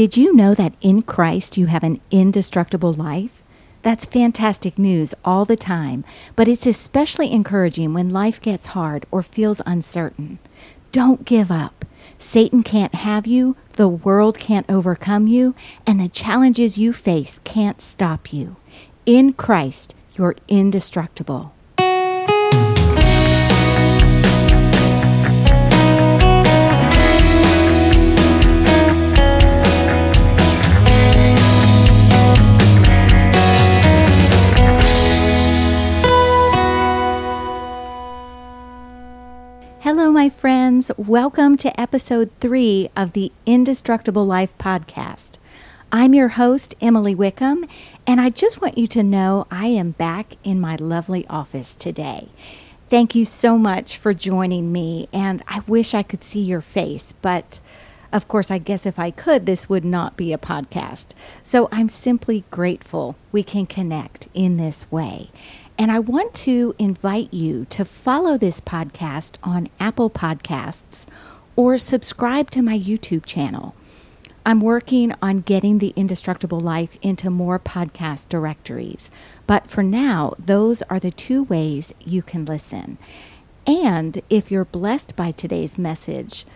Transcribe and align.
Did 0.00 0.16
you 0.16 0.34
know 0.34 0.54
that 0.54 0.76
in 0.80 1.02
Christ 1.02 1.58
you 1.58 1.66
have 1.66 1.84
an 1.84 2.00
indestructible 2.10 2.94
life? 2.94 3.42
That's 3.82 4.06
fantastic 4.06 4.78
news 4.78 5.14
all 5.26 5.44
the 5.44 5.58
time, 5.58 6.06
but 6.36 6.48
it's 6.48 6.66
especially 6.66 7.30
encouraging 7.30 7.92
when 7.92 8.08
life 8.08 8.40
gets 8.40 8.72
hard 8.72 9.04
or 9.10 9.22
feels 9.22 9.60
uncertain. 9.66 10.38
Don't 10.90 11.26
give 11.26 11.50
up. 11.50 11.84
Satan 12.16 12.62
can't 12.62 12.94
have 12.94 13.26
you, 13.26 13.58
the 13.74 13.88
world 13.88 14.38
can't 14.38 14.64
overcome 14.70 15.26
you, 15.26 15.54
and 15.86 16.00
the 16.00 16.08
challenges 16.08 16.78
you 16.78 16.94
face 16.94 17.38
can't 17.44 17.82
stop 17.82 18.32
you. 18.32 18.56
In 19.04 19.34
Christ, 19.34 19.94
you're 20.14 20.36
indestructible. 20.48 21.52
My 40.20 40.28
friends. 40.28 40.92
Welcome 40.98 41.56
to 41.56 41.80
episode 41.80 42.30
three 42.32 42.90
of 42.94 43.14
the 43.14 43.32
Indestructible 43.46 44.26
Life 44.26 44.52
podcast. 44.58 45.38
I'm 45.90 46.12
your 46.12 46.28
host, 46.28 46.74
Emily 46.78 47.14
Wickham, 47.14 47.64
and 48.06 48.20
I 48.20 48.28
just 48.28 48.60
want 48.60 48.76
you 48.76 48.86
to 48.88 49.02
know 49.02 49.46
I 49.50 49.68
am 49.68 49.92
back 49.92 50.34
in 50.44 50.60
my 50.60 50.76
lovely 50.76 51.26
office 51.28 51.74
today. 51.74 52.28
Thank 52.90 53.14
you 53.14 53.24
so 53.24 53.56
much 53.56 53.96
for 53.96 54.12
joining 54.12 54.70
me, 54.70 55.08
and 55.10 55.42
I 55.48 55.60
wish 55.60 55.94
I 55.94 56.02
could 56.02 56.22
see 56.22 56.42
your 56.42 56.60
face, 56.60 57.14
but 57.22 57.60
of 58.12 58.28
course, 58.28 58.50
I 58.50 58.58
guess 58.58 58.86
if 58.86 58.98
I 58.98 59.10
could, 59.10 59.46
this 59.46 59.68
would 59.68 59.84
not 59.84 60.16
be 60.16 60.32
a 60.32 60.38
podcast. 60.38 61.08
So 61.44 61.68
I'm 61.70 61.88
simply 61.88 62.44
grateful 62.50 63.16
we 63.30 63.42
can 63.42 63.66
connect 63.66 64.28
in 64.34 64.56
this 64.56 64.90
way. 64.90 65.30
And 65.78 65.90
I 65.90 65.98
want 65.98 66.34
to 66.34 66.74
invite 66.78 67.32
you 67.32 67.64
to 67.66 67.84
follow 67.84 68.36
this 68.36 68.60
podcast 68.60 69.36
on 69.42 69.68
Apple 69.78 70.10
Podcasts 70.10 71.06
or 71.56 71.78
subscribe 71.78 72.50
to 72.50 72.62
my 72.62 72.78
YouTube 72.78 73.24
channel. 73.24 73.74
I'm 74.44 74.60
working 74.60 75.14
on 75.22 75.40
getting 75.40 75.78
the 75.78 75.92
indestructible 75.96 76.60
life 76.60 76.98
into 77.02 77.30
more 77.30 77.58
podcast 77.58 78.28
directories. 78.28 79.10
But 79.46 79.68
for 79.68 79.82
now, 79.82 80.34
those 80.38 80.82
are 80.82 80.98
the 80.98 81.10
two 81.10 81.44
ways 81.44 81.94
you 82.00 82.22
can 82.22 82.44
listen. 82.44 82.98
And 83.66 84.20
if 84.30 84.50
you're 84.50 84.64
blessed 84.64 85.14
by 85.14 85.30
today's 85.30 85.78
message, 85.78 86.46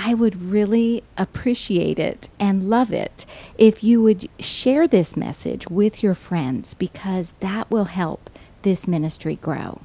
I 0.00 0.14
would 0.14 0.40
really 0.40 1.02
appreciate 1.18 1.98
it 1.98 2.28
and 2.38 2.70
love 2.70 2.92
it 2.92 3.26
if 3.58 3.82
you 3.82 4.00
would 4.04 4.28
share 4.38 4.86
this 4.86 5.16
message 5.16 5.68
with 5.68 6.04
your 6.04 6.14
friends 6.14 6.72
because 6.72 7.32
that 7.40 7.68
will 7.68 7.86
help 7.86 8.30
this 8.62 8.86
ministry 8.86 9.34
grow. 9.34 9.80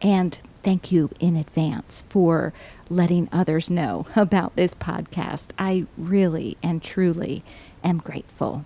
And 0.00 0.38
thank 0.62 0.90
you 0.90 1.10
in 1.20 1.36
advance 1.36 2.04
for 2.08 2.54
letting 2.88 3.28
others 3.30 3.68
know 3.68 4.06
about 4.16 4.56
this 4.56 4.74
podcast. 4.74 5.50
I 5.58 5.84
really 5.98 6.56
and 6.62 6.82
truly 6.82 7.44
am 7.84 7.98
grateful. 7.98 8.64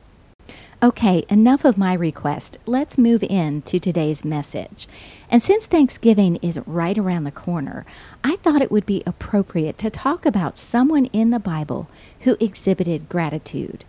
Okay, 0.81 1.25
enough 1.29 1.65
of 1.65 1.77
my 1.77 1.93
request. 1.93 2.57
Let's 2.65 2.97
move 2.97 3.25
into 3.25 3.81
today's 3.81 4.25
message. 4.25 4.87
And 5.29 5.43
since 5.43 5.67
Thanksgiving 5.67 6.37
is 6.37 6.61
right 6.67 6.97
around 6.97 7.25
the 7.25 7.33
corner, 7.33 7.85
I 8.23 8.37
thought 8.37 8.63
it 8.63 8.71
would 8.71 8.87
be 8.87 9.03
appropriate 9.05 9.77
to 9.79 9.91
talk 9.91 10.25
about 10.25 10.57
someone 10.57 11.07
in 11.07 11.31
the 11.31 11.41
Bible 11.41 11.91
who 12.21 12.37
exhibited 12.39 13.09
gratitude. 13.09 13.85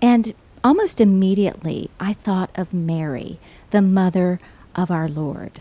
And 0.00 0.32
almost 0.64 1.02
immediately, 1.02 1.90
I 2.00 2.14
thought 2.14 2.48
of 2.54 2.72
Mary, 2.72 3.38
the 3.68 3.82
mother 3.82 4.40
of 4.74 4.90
our 4.90 5.08
Lord. 5.08 5.60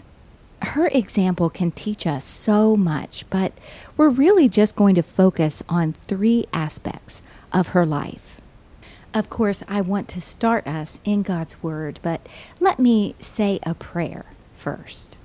Her 0.62 0.88
example 0.88 1.50
can 1.50 1.72
teach 1.72 2.08
us 2.08 2.24
so 2.24 2.78
much, 2.78 3.30
but 3.30 3.52
we're 3.98 4.08
really 4.08 4.48
just 4.48 4.78
going 4.78 4.96
to 4.96 5.04
focus 5.04 5.62
on 5.68 5.92
three 5.92 6.46
aspects 6.54 7.22
of 7.52 7.70
her 7.70 7.86
life. 7.86 8.41
Of 9.14 9.30
course, 9.30 9.62
I 9.68 9.82
want 9.82 10.08
to 10.10 10.22
start 10.22 10.66
us 10.66 11.02
in 11.04 11.22
God's 11.22 11.62
Word, 11.62 12.00
but 12.02 12.26
let 12.62 12.80
me 12.80 13.16
say 13.20 13.60
a 13.64 13.74
prayer 13.74 14.26
first. 14.54 15.18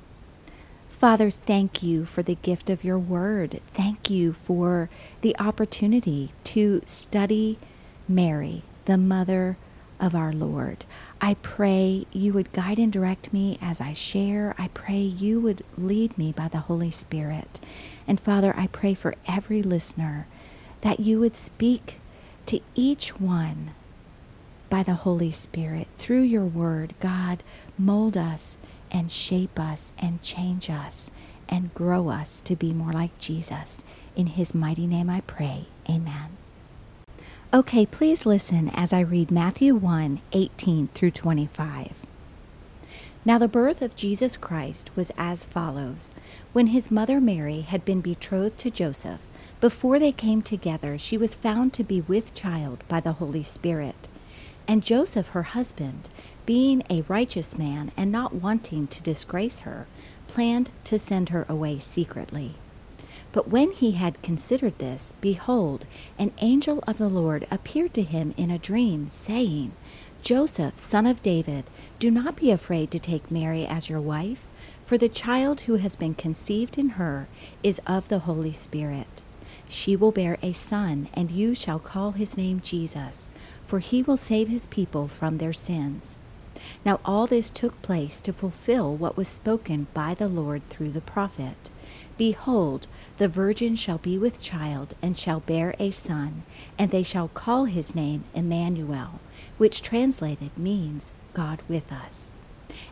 Father, 0.88 1.30
thank 1.30 1.84
you 1.84 2.04
for 2.04 2.22
the 2.22 2.34
gift 2.34 2.68
of 2.68 2.82
your 2.82 2.98
Word. 2.98 3.60
Thank 3.72 4.10
you 4.10 4.32
for 4.32 4.90
the 5.20 5.36
opportunity 5.38 6.30
to 6.44 6.82
study 6.84 7.58
Mary, 8.08 8.62
the 8.86 8.98
mother 8.98 9.56
of 10.00 10.16
our 10.16 10.32
Lord. 10.32 10.84
I 11.20 11.34
pray 11.34 12.06
you 12.12 12.32
would 12.32 12.52
guide 12.52 12.80
and 12.80 12.92
direct 12.92 13.32
me 13.32 13.56
as 13.62 13.80
I 13.80 13.92
share. 13.92 14.54
I 14.58 14.66
pray 14.68 14.98
you 14.98 15.38
would 15.40 15.62
lead 15.78 16.18
me 16.18 16.32
by 16.32 16.48
the 16.48 16.60
Holy 16.60 16.90
Spirit. 16.90 17.60
And 18.08 18.18
Father, 18.18 18.52
I 18.56 18.66
pray 18.66 18.94
for 18.94 19.14
every 19.28 19.62
listener 19.62 20.26
that 20.80 20.98
you 20.98 21.20
would 21.20 21.36
speak 21.36 22.00
to 22.46 22.60
each 22.74 23.20
one 23.20 23.72
by 24.70 24.82
the 24.82 24.94
Holy 24.94 25.30
Spirit 25.30 25.88
through 25.94 26.22
your 26.22 26.44
word. 26.44 26.94
God, 27.00 27.42
mold 27.78 28.16
us 28.16 28.56
and 28.90 29.10
shape 29.10 29.58
us 29.58 29.92
and 29.98 30.22
change 30.22 30.70
us 30.70 31.10
and 31.48 31.74
grow 31.74 32.08
us 32.08 32.40
to 32.42 32.56
be 32.56 32.72
more 32.72 32.92
like 32.92 33.16
Jesus. 33.18 33.84
In 34.14 34.28
his 34.28 34.54
mighty 34.54 34.86
name 34.86 35.10
I 35.10 35.20
pray. 35.22 35.66
Amen. 35.88 36.36
Okay, 37.54 37.86
please 37.86 38.26
listen 38.26 38.70
as 38.74 38.92
I 38.92 39.00
read 39.00 39.30
Matthew 39.30 39.74
1 39.74 40.20
18 40.32 40.88
through 40.88 41.12
25. 41.12 42.06
Now, 43.24 43.38
the 43.38 43.48
birth 43.48 43.82
of 43.82 43.96
Jesus 43.96 44.36
Christ 44.36 44.90
was 44.94 45.10
as 45.18 45.44
follows. 45.44 46.14
When 46.52 46.68
his 46.68 46.92
mother 46.92 47.20
Mary 47.20 47.62
had 47.62 47.84
been 47.84 48.00
betrothed 48.00 48.58
to 48.58 48.70
Joseph, 48.70 49.26
before 49.66 49.98
they 49.98 50.12
came 50.12 50.42
together, 50.42 50.96
she 50.96 51.18
was 51.18 51.34
found 51.34 51.72
to 51.72 51.82
be 51.82 52.00
with 52.02 52.32
child 52.32 52.84
by 52.86 53.00
the 53.00 53.14
Holy 53.14 53.42
Spirit. 53.42 54.06
And 54.68 54.80
Joseph, 54.80 55.30
her 55.30 55.42
husband, 55.42 56.08
being 56.44 56.84
a 56.88 57.02
righteous 57.08 57.58
man 57.58 57.90
and 57.96 58.12
not 58.12 58.32
wanting 58.32 58.86
to 58.86 59.02
disgrace 59.02 59.58
her, 59.66 59.88
planned 60.28 60.70
to 60.84 61.00
send 61.00 61.30
her 61.30 61.44
away 61.48 61.80
secretly. 61.80 62.54
But 63.32 63.48
when 63.48 63.72
he 63.72 63.90
had 63.90 64.22
considered 64.22 64.78
this, 64.78 65.14
behold, 65.20 65.84
an 66.16 66.30
angel 66.38 66.84
of 66.86 66.98
the 66.98 67.10
Lord 67.10 67.44
appeared 67.50 67.92
to 67.94 68.02
him 68.02 68.34
in 68.36 68.52
a 68.52 68.60
dream, 68.60 69.10
saying, 69.10 69.72
Joseph, 70.22 70.78
son 70.78 71.08
of 71.08 71.22
David, 71.22 71.64
do 71.98 72.08
not 72.08 72.36
be 72.36 72.52
afraid 72.52 72.92
to 72.92 73.00
take 73.00 73.32
Mary 73.32 73.66
as 73.66 73.90
your 73.90 74.00
wife, 74.00 74.46
for 74.84 74.96
the 74.96 75.08
child 75.08 75.62
who 75.62 75.74
has 75.74 75.96
been 75.96 76.14
conceived 76.14 76.78
in 76.78 76.90
her 76.90 77.26
is 77.64 77.80
of 77.84 78.08
the 78.08 78.20
Holy 78.20 78.52
Spirit. 78.52 79.22
She 79.68 79.96
will 79.96 80.12
bear 80.12 80.38
a 80.42 80.52
son, 80.52 81.08
and 81.14 81.30
you 81.30 81.54
shall 81.54 81.78
call 81.78 82.12
his 82.12 82.36
name 82.36 82.60
Jesus, 82.60 83.28
for 83.62 83.80
he 83.80 84.02
will 84.02 84.16
save 84.16 84.48
his 84.48 84.66
people 84.66 85.08
from 85.08 85.38
their 85.38 85.52
sins. 85.52 86.18
Now 86.84 87.00
all 87.04 87.26
this 87.26 87.50
took 87.50 87.80
place 87.82 88.20
to 88.22 88.32
fulfill 88.32 88.96
what 88.96 89.16
was 89.16 89.28
spoken 89.28 89.88
by 89.92 90.14
the 90.14 90.28
Lord 90.28 90.66
through 90.68 90.92
the 90.92 91.00
prophet. 91.00 91.70
Behold, 92.16 92.86
the 93.18 93.28
virgin 93.28 93.76
shall 93.76 93.98
be 93.98 94.16
with 94.16 94.40
child, 94.40 94.94
and 95.02 95.16
shall 95.18 95.40
bear 95.40 95.74
a 95.78 95.90
son, 95.90 96.44
and 96.78 96.90
they 96.90 97.02
shall 97.02 97.28
call 97.28 97.64
his 97.64 97.94
name 97.94 98.24
Emmanuel, 98.34 99.20
which 99.58 99.82
translated 99.82 100.56
means 100.56 101.12
God 101.34 101.62
with 101.68 101.92
us. 101.92 102.32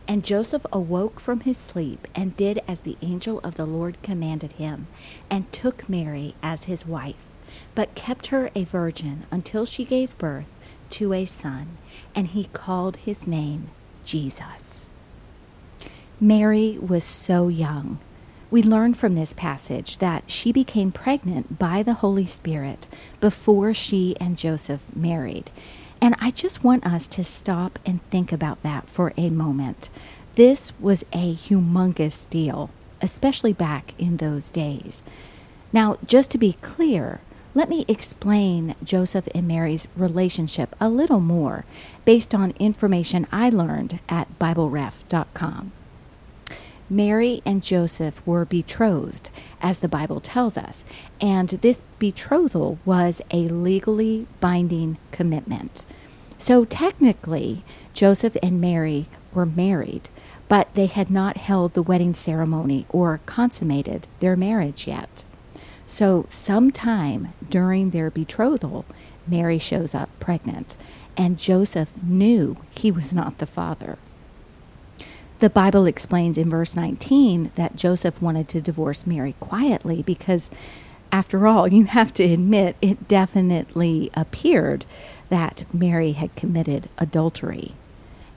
And 0.07 0.23
Joseph 0.23 0.65
awoke 0.71 1.19
from 1.19 1.41
his 1.41 1.57
sleep, 1.57 2.07
and 2.15 2.35
did 2.35 2.59
as 2.67 2.81
the 2.81 2.97
angel 3.01 3.39
of 3.39 3.55
the 3.55 3.65
Lord 3.65 4.01
commanded 4.01 4.53
him, 4.53 4.87
and 5.29 5.51
took 5.51 5.89
Mary 5.89 6.35
as 6.41 6.65
his 6.65 6.85
wife, 6.85 7.25
but 7.73 7.95
kept 7.95 8.27
her 8.27 8.49
a 8.55 8.63
virgin 8.63 9.25
until 9.31 9.65
she 9.65 9.85
gave 9.85 10.17
birth 10.17 10.53
to 10.91 11.13
a 11.13 11.25
son, 11.25 11.77
and 12.13 12.27
he 12.27 12.45
called 12.53 12.97
his 12.97 13.27
name 13.27 13.69
Jesus. 14.03 14.89
Mary 16.19 16.77
was 16.79 17.03
so 17.03 17.47
young 17.47 17.99
we 18.51 18.63
learn 18.63 18.93
from 18.93 19.13
this 19.13 19.33
passage 19.33 19.97
that 19.97 20.29
she 20.29 20.51
became 20.51 20.91
pregnant 20.91 21.57
by 21.57 21.83
the 21.83 21.95
Holy 21.95 22.25
Spirit 22.25 22.87
before 23.19 23.73
she 23.73 24.15
and 24.19 24.37
Joseph 24.37 24.95
married. 24.95 25.51
And 26.05 26.13
I 26.19 26.29
just 26.29 26.63
want 26.63 26.85
us 26.85 27.07
to 27.07 27.23
stop 27.23 27.79
and 27.83 27.99
think 28.11 28.31
about 28.31 28.61
that 28.61 28.87
for 28.87 29.11
a 29.17 29.31
moment. 29.31 29.89
This 30.35 30.71
was 30.79 31.01
a 31.11 31.33
humongous 31.33 32.29
deal, 32.29 32.69
especially 33.01 33.53
back 33.53 33.95
in 33.97 34.17
those 34.17 34.51
days. 34.51 35.01
Now, 35.73 35.97
just 36.05 36.29
to 36.29 36.37
be 36.37 36.53
clear, 36.53 37.21
let 37.55 37.69
me 37.69 37.85
explain 37.87 38.75
Joseph 38.83 39.27
and 39.33 39.47
Mary's 39.47 39.87
relationship 39.95 40.75
a 40.79 40.89
little 40.89 41.21
more 41.21 41.65
based 42.05 42.35
on 42.35 42.53
information 42.59 43.25
I 43.31 43.49
learned 43.49 43.99
at 44.07 44.37
BibleRef.com. 44.37 45.71
Mary 46.89 47.41
and 47.45 47.63
Joseph 47.63 48.25
were 48.27 48.45
betrothed, 48.45 49.31
as 49.61 49.79
the 49.79 49.89
Bible 49.89 50.19
tells 50.19 50.57
us, 50.57 50.85
and 51.19 51.49
this 51.49 51.81
betrothal 51.97 52.77
was 52.85 53.21
a 53.31 53.47
legally 53.47 54.27
binding 54.39 54.97
commitment. 55.11 55.85
So 56.37 56.65
technically, 56.65 57.63
Joseph 57.93 58.37
and 58.43 58.61
Mary 58.61 59.07
were 59.33 59.45
married, 59.45 60.09
but 60.47 60.73
they 60.75 60.85
had 60.85 61.09
not 61.09 61.37
held 61.37 61.73
the 61.73 61.81
wedding 61.81 62.13
ceremony 62.13 62.85
or 62.89 63.19
consummated 63.25 64.07
their 64.19 64.35
marriage 64.35 64.87
yet. 64.87 65.25
So, 65.87 66.25
sometime 66.29 67.33
during 67.47 67.91
their 67.91 68.09
betrothal, 68.09 68.85
Mary 69.27 69.59
shows 69.59 69.93
up 69.93 70.09
pregnant, 70.19 70.75
and 71.15 71.37
Joseph 71.37 72.01
knew 72.01 72.57
he 72.71 72.89
was 72.91 73.13
not 73.13 73.37
the 73.37 73.45
father. 73.45 73.99
The 75.39 75.49
Bible 75.49 75.85
explains 75.85 76.37
in 76.37 76.49
verse 76.49 76.75
19 76.75 77.51
that 77.55 77.75
Joseph 77.75 78.21
wanted 78.21 78.47
to 78.49 78.61
divorce 78.61 79.05
Mary 79.05 79.35
quietly 79.39 80.01
because, 80.01 80.49
after 81.11 81.47
all, 81.47 81.67
you 81.73 81.85
have 81.85 82.13
to 82.15 82.23
admit 82.23 82.77
it 82.81 83.07
definitely 83.07 84.09
appeared 84.13 84.85
that 85.29 85.65
Mary 85.73 86.13
had 86.13 86.35
committed 86.35 86.89
adultery. 86.97 87.73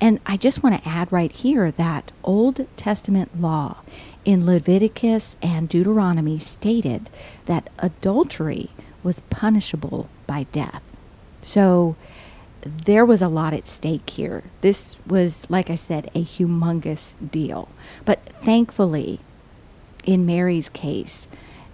And 0.01 0.21
I 0.27 0.37
just 0.37 0.63
want 0.63 0.81
to 0.81 0.89
add 0.89 1.11
right 1.13 1.33
here 1.33 1.73
that 1.73 2.13
Old 2.23 2.67
Testament 2.77 3.41
law 3.41 3.79
in 4.25 4.47
Leviticus 4.47 5.37
and 5.43 5.69
Deuteronomy 5.69 6.39
stated 6.39 7.11
that 7.47 7.69
adultery 7.79 8.71
was 9.03 9.21
punishable 9.21 10.09
by 10.27 10.45
death. 10.53 10.97
So 11.41 11.97
there 12.69 13.05
was 13.05 13.23
a 13.23 13.29
lot 13.29 13.55
at 13.55 13.67
stake 13.67 14.09
here. 14.11 14.45
This 14.61 14.97
was, 15.07 15.49
like 15.51 15.71
I 15.71 15.75
said, 15.75 16.11
a 16.15 16.23
humongous 16.23 17.15
deal. 17.31 17.69
But 18.05 18.25
thankfully, 18.27 19.21
in 20.05 20.27
Mary's 20.27 20.69
case, 20.69 21.29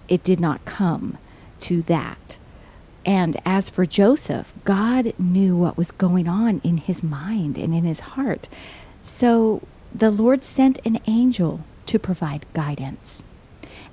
it 0.07 0.23
did 0.23 0.39
not 0.39 0.65
come 0.65 1.17
to 1.61 1.81
that. 1.83 2.37
And 3.05 3.37
as 3.45 3.69
for 3.69 3.85
Joseph, 3.85 4.53
God 4.63 5.13
knew 5.19 5.55
what 5.55 5.77
was 5.77 5.91
going 5.91 6.27
on 6.27 6.59
in 6.63 6.77
his 6.77 7.03
mind 7.03 7.57
and 7.57 7.73
in 7.73 7.83
his 7.83 7.99
heart. 8.01 8.49
So 9.03 9.61
the 9.93 10.11
Lord 10.11 10.43
sent 10.43 10.79
an 10.85 10.99
angel 11.05 11.61
to 11.85 11.99
provide 11.99 12.45
guidance. 12.53 13.23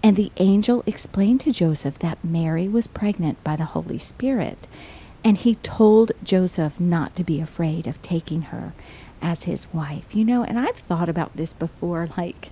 And 0.02 0.16
the 0.16 0.32
angel 0.38 0.82
explained 0.86 1.40
to 1.40 1.52
Joseph 1.52 1.98
that 2.00 2.24
Mary 2.24 2.68
was 2.68 2.86
pregnant 2.88 3.42
by 3.44 3.56
the 3.56 3.66
Holy 3.66 3.98
Spirit. 3.98 4.66
And 5.24 5.38
he 5.38 5.54
told 5.56 6.12
Joseph 6.24 6.80
not 6.80 7.14
to 7.14 7.24
be 7.24 7.40
afraid 7.40 7.86
of 7.86 8.02
taking 8.02 8.42
her 8.42 8.72
as 9.20 9.44
his 9.44 9.72
wife. 9.72 10.14
You 10.14 10.24
know, 10.24 10.42
and 10.42 10.58
I've 10.58 10.76
thought 10.76 11.08
about 11.08 11.36
this 11.36 11.52
before 11.52 12.08
like 12.16 12.50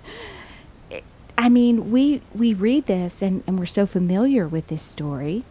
I 1.36 1.48
mean, 1.48 1.90
we 1.90 2.20
we 2.34 2.52
read 2.52 2.86
this 2.86 3.22
and, 3.22 3.42
and 3.46 3.58
we're 3.58 3.66
so 3.66 3.86
familiar 3.86 4.46
with 4.46 4.68
this 4.68 4.82
story 4.82 5.44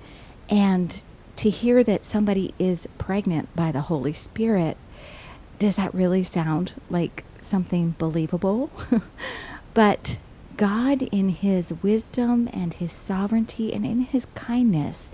and 0.50 1.02
to 1.36 1.50
hear 1.50 1.84
that 1.86 2.06
somebody 2.06 2.54
is 2.60 2.88
pregnant 2.98 3.56
by 3.56 3.72
the 3.72 3.82
Holy 3.82 4.12
Spirit, 4.12 4.78
does 5.58 5.78
that 5.78 5.94
really 5.94 6.22
sound 6.22 6.74
like 6.90 7.24
something 7.40 7.96
believable? 7.98 8.70
but 9.74 10.18
God, 10.58 11.04
in 11.04 11.30
His 11.30 11.74
wisdom 11.82 12.50
and 12.52 12.74
His 12.74 12.92
sovereignty 12.92 13.74
and 13.74 13.86
in 13.86 14.02
His 14.02 14.26
kindness, 14.36 15.12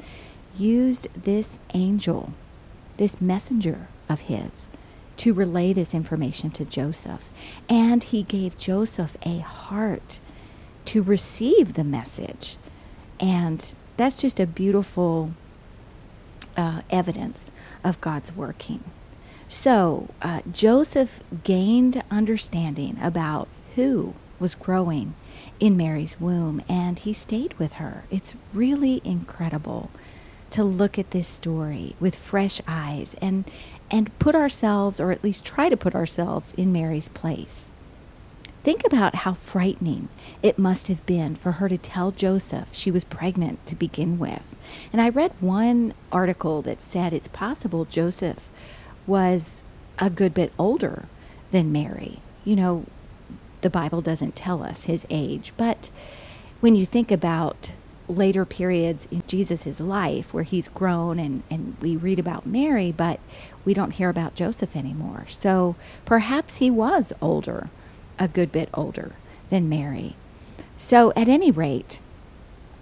used 0.60 1.08
this 1.14 1.60
angel, 1.74 2.34
this 2.98 3.22
messenger 3.22 3.88
of 4.10 4.22
His, 4.22 4.70
to 5.18 5.34
relay 5.34 5.74
this 5.74 5.94
information 5.94 6.52
to 6.52 6.66
Joseph. 6.66 7.32
And 7.70 8.04
He 8.04 8.24
gave 8.24 8.58
Joseph 8.58 9.18
a 9.24 9.40
heart 9.40 10.20
to 10.86 11.02
receive 11.02 11.74
the 11.74 11.84
message. 11.84 12.58
And 13.20 13.76
that's 13.98 14.18
just 14.18 14.40
a 14.40 14.48
beautiful 14.48 15.32
uh, 16.58 16.82
evidence 16.90 17.52
of 17.84 18.02
God's 18.02 18.36
working. 18.36 18.84
So 19.48 20.10
uh, 20.22 20.42
Joseph 20.52 21.22
gained 21.44 22.04
understanding 22.10 22.98
about 23.02 23.48
who 23.76 24.16
was 24.40 24.56
growing 24.56 25.16
in 25.60 25.78
Mary's 25.78 26.20
womb, 26.20 26.62
and 26.68 27.00
he 27.00 27.14
stayed 27.14 27.54
with 27.56 27.74
her. 27.74 28.04
It's 28.10 28.36
really 28.54 29.02
incredible 29.04 29.92
to 30.52 30.64
look 30.64 30.98
at 30.98 31.12
this 31.12 31.28
story 31.28 31.96
with 32.00 32.16
fresh 32.16 32.62
eyes 32.68 33.16
and 33.22 33.46
and 33.92 34.18
put 34.18 34.36
ourselves, 34.36 35.00
or 35.00 35.12
at 35.12 35.24
least 35.24 35.46
try 35.46 35.70
to 35.70 35.78
put 35.78 35.94
ourselves, 35.94 36.54
in 36.54 36.74
Mary's 36.74 37.10
place. 37.10 37.72
Think 38.64 38.84
about 38.84 39.16
how 39.16 39.34
frightening 39.34 40.10
it 40.42 40.58
must 40.58 40.88
have 40.88 41.06
been 41.06 41.36
for 41.36 41.54
her 41.54 41.70
to 41.70 41.78
tell 41.78 42.10
Joseph 42.10 42.74
she 42.74 42.90
was 42.90 43.04
pregnant 43.04 43.64
to 43.68 43.76
begin 43.76 44.18
with. 44.18 44.58
And 44.92 45.00
I 45.00 45.10
read 45.10 45.34
one 45.40 45.94
article 46.12 46.64
that 46.64 46.82
said 46.82 47.14
it's 47.14 47.28
possible 47.28 47.86
Joseph 47.86 48.50
was 49.06 49.64
a 50.00 50.10
good 50.10 50.34
bit 50.34 50.52
older 50.58 51.06
than 51.52 51.72
Mary. 51.72 52.22
You 52.44 52.56
know, 52.56 52.86
the 53.62 53.70
Bible 53.70 54.02
doesn't 54.02 54.36
tell 54.36 54.64
us 54.64 54.86
his 54.86 55.06
age, 55.12 55.54
but 55.58 55.92
when 56.60 56.76
you 56.76 56.88
think 56.88 57.12
about 57.12 57.72
later 58.08 58.46
periods 58.46 59.08
in 59.12 59.24
Jesus' 59.28 59.80
life 59.80 60.34
where 60.34 60.44
he's 60.44 60.68
grown 60.68 61.20
and, 61.20 61.44
and 61.50 61.76
we 61.82 61.96
read 61.96 62.20
about 62.20 62.46
Mary, 62.46 62.92
but 62.92 63.20
we 63.64 63.74
don't 63.74 63.92
hear 63.92 64.10
about 64.10 64.36
Joseph 64.36 64.76
anymore. 64.76 65.26
So 65.28 65.76
perhaps 66.06 66.58
he 66.58 66.70
was 66.70 67.14
older 67.22 67.70
a 68.20 68.28
good 68.28 68.52
bit 68.52 68.70
older 68.74 69.14
than 69.50 69.70
Mary. 69.70 70.16
So, 70.78 71.14
at 71.16 71.28
any 71.28 71.52
rate, 71.52 72.02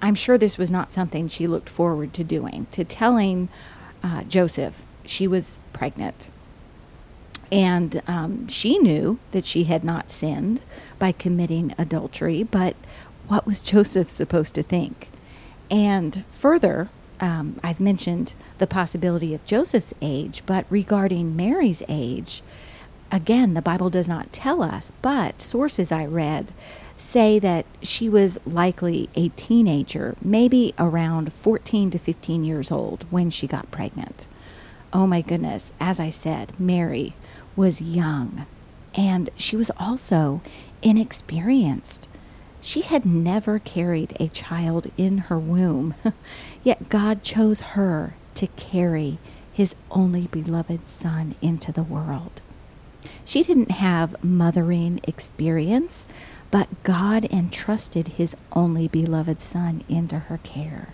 I'm 0.02 0.16
sure 0.16 0.38
this 0.38 0.58
was 0.58 0.72
not 0.72 0.92
something 0.92 1.28
she 1.28 1.48
looked 1.48 1.70
forward 1.70 2.14
to 2.14 2.24
doing, 2.24 2.68
to 2.72 2.84
telling 2.84 3.50
uh, 4.04 4.24
Joseph 4.24 4.84
she 5.06 5.28
was 5.28 5.60
pregnant. 5.74 6.30
And 7.52 8.02
um, 8.08 8.48
she 8.48 8.80
knew 8.80 9.20
that 9.32 9.46
she 9.46 9.66
had 9.66 9.84
not 9.84 10.10
sinned 10.10 10.62
by 10.98 11.12
committing 11.12 11.76
adultery, 11.78 12.42
but 12.42 12.76
what 13.28 13.46
was 13.46 13.62
Joseph 13.62 14.10
supposed 14.10 14.56
to 14.56 14.64
think? 14.64 15.10
And 15.74 16.24
further, 16.30 16.90
um, 17.20 17.60
I've 17.64 17.80
mentioned 17.80 18.36
the 18.60 18.68
possibility 18.68 19.34
of 19.34 19.44
Joseph's 19.44 19.92
age, 20.04 20.44
but 20.46 20.68
regarding 20.70 21.36
Mary's 21.36 21.82
age, 21.90 22.44
again, 23.12 23.56
the 23.56 23.62
Bible 23.62 23.90
does 23.90 24.08
not 24.08 24.32
tell 24.32 24.62
us, 24.62 24.94
but 25.02 25.42
sources 25.42 25.92
I 25.92 26.06
read 26.06 26.54
say 26.96 27.40
that 27.40 27.66
she 27.82 28.08
was 28.08 28.38
likely 28.46 29.10
a 29.16 29.30
teenager, 29.30 30.16
maybe 30.22 30.76
around 30.78 31.34
14 31.34 31.90
to 31.90 31.98
15 31.98 32.44
years 32.44 32.70
old 32.70 33.08
when 33.10 33.32
she 33.32 33.48
got 33.48 33.72
pregnant. 33.72 34.28
Oh 34.94 35.08
my 35.08 35.22
goodness, 35.22 35.72
as 35.80 36.00
I 36.00 36.10
said, 36.10 36.54
Mary 36.60 37.16
was 37.56 37.82
young 37.82 38.46
and 38.94 39.32
she 39.38 39.56
was 39.56 39.72
also 39.80 40.44
inexperienced. 40.84 42.08
She 42.64 42.82
had 42.82 43.06
never 43.06 43.60
carried 43.60 44.16
a 44.22 44.30
child 44.30 44.88
in 44.98 45.18
her 45.18 45.38
womb, 45.38 45.96
yet 46.64 46.88
God 46.88 47.22
chose 47.22 47.60
her 47.60 48.16
to 48.36 48.48
carry 48.48 49.20
his 49.52 49.76
only 49.92 50.28
beloved 50.28 50.88
Son 50.88 51.36
into 51.42 51.74
the 51.74 51.84
world. 51.84 52.42
She 53.26 53.44
didn't 53.44 53.72
have 53.72 54.16
mothering 54.24 55.02
experience, 55.04 56.08
but 56.52 56.70
God 56.84 57.26
entrusted 57.26 58.08
his 58.10 58.34
only 58.54 58.88
beloved 58.88 59.42
son 59.42 59.84
into 59.90 60.20
her 60.20 60.38
care. 60.38 60.94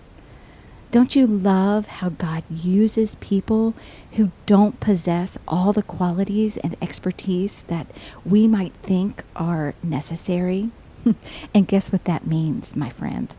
Don't 0.90 1.14
you 1.14 1.24
love 1.24 1.86
how 1.86 2.08
God 2.08 2.42
uses 2.50 3.14
people 3.16 3.74
who 4.12 4.32
don't 4.46 4.80
possess 4.80 5.38
all 5.46 5.72
the 5.72 5.84
qualities 5.84 6.56
and 6.56 6.76
expertise 6.82 7.62
that 7.64 7.86
we 8.24 8.48
might 8.48 8.74
think 8.82 9.22
are 9.36 9.74
necessary? 9.84 10.70
and 11.54 11.68
guess 11.68 11.92
what 11.92 12.04
that 12.04 12.26
means, 12.26 12.76
my 12.76 12.90
friend? 12.90 13.34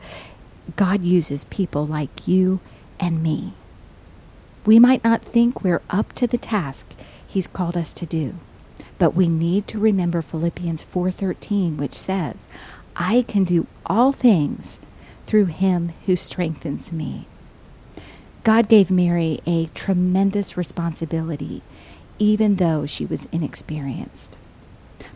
God 0.75 1.03
uses 1.03 1.43
people 1.45 1.85
like 1.85 2.27
you 2.27 2.59
and 2.99 3.21
me. 3.21 3.53
We 4.65 4.79
might 4.79 5.03
not 5.03 5.23
think 5.23 5.63
we're 5.63 5.81
up 5.89 6.13
to 6.13 6.27
the 6.27 6.37
task 6.37 6.93
He's 7.31 7.47
called 7.47 7.77
us 7.77 7.93
to 7.93 8.05
do. 8.05 8.35
But 8.97 9.15
we 9.15 9.29
need 9.29 9.65
to 9.67 9.79
remember 9.79 10.21
Philippians 10.21 10.83
4:13 10.83 11.77
which 11.77 11.93
says, 11.93 12.49
"I 12.95 13.23
can 13.25 13.45
do 13.45 13.67
all 13.85 14.11
things 14.11 14.81
through 15.23 15.45
him 15.45 15.93
who 16.05 16.17
strengthens 16.17 16.91
me." 16.91 17.27
God 18.43 18.67
gave 18.67 18.91
Mary 18.91 19.39
a 19.45 19.67
tremendous 19.67 20.57
responsibility 20.57 21.61
even 22.19 22.55
though 22.57 22.85
she 22.85 23.05
was 23.05 23.27
inexperienced. 23.31 24.37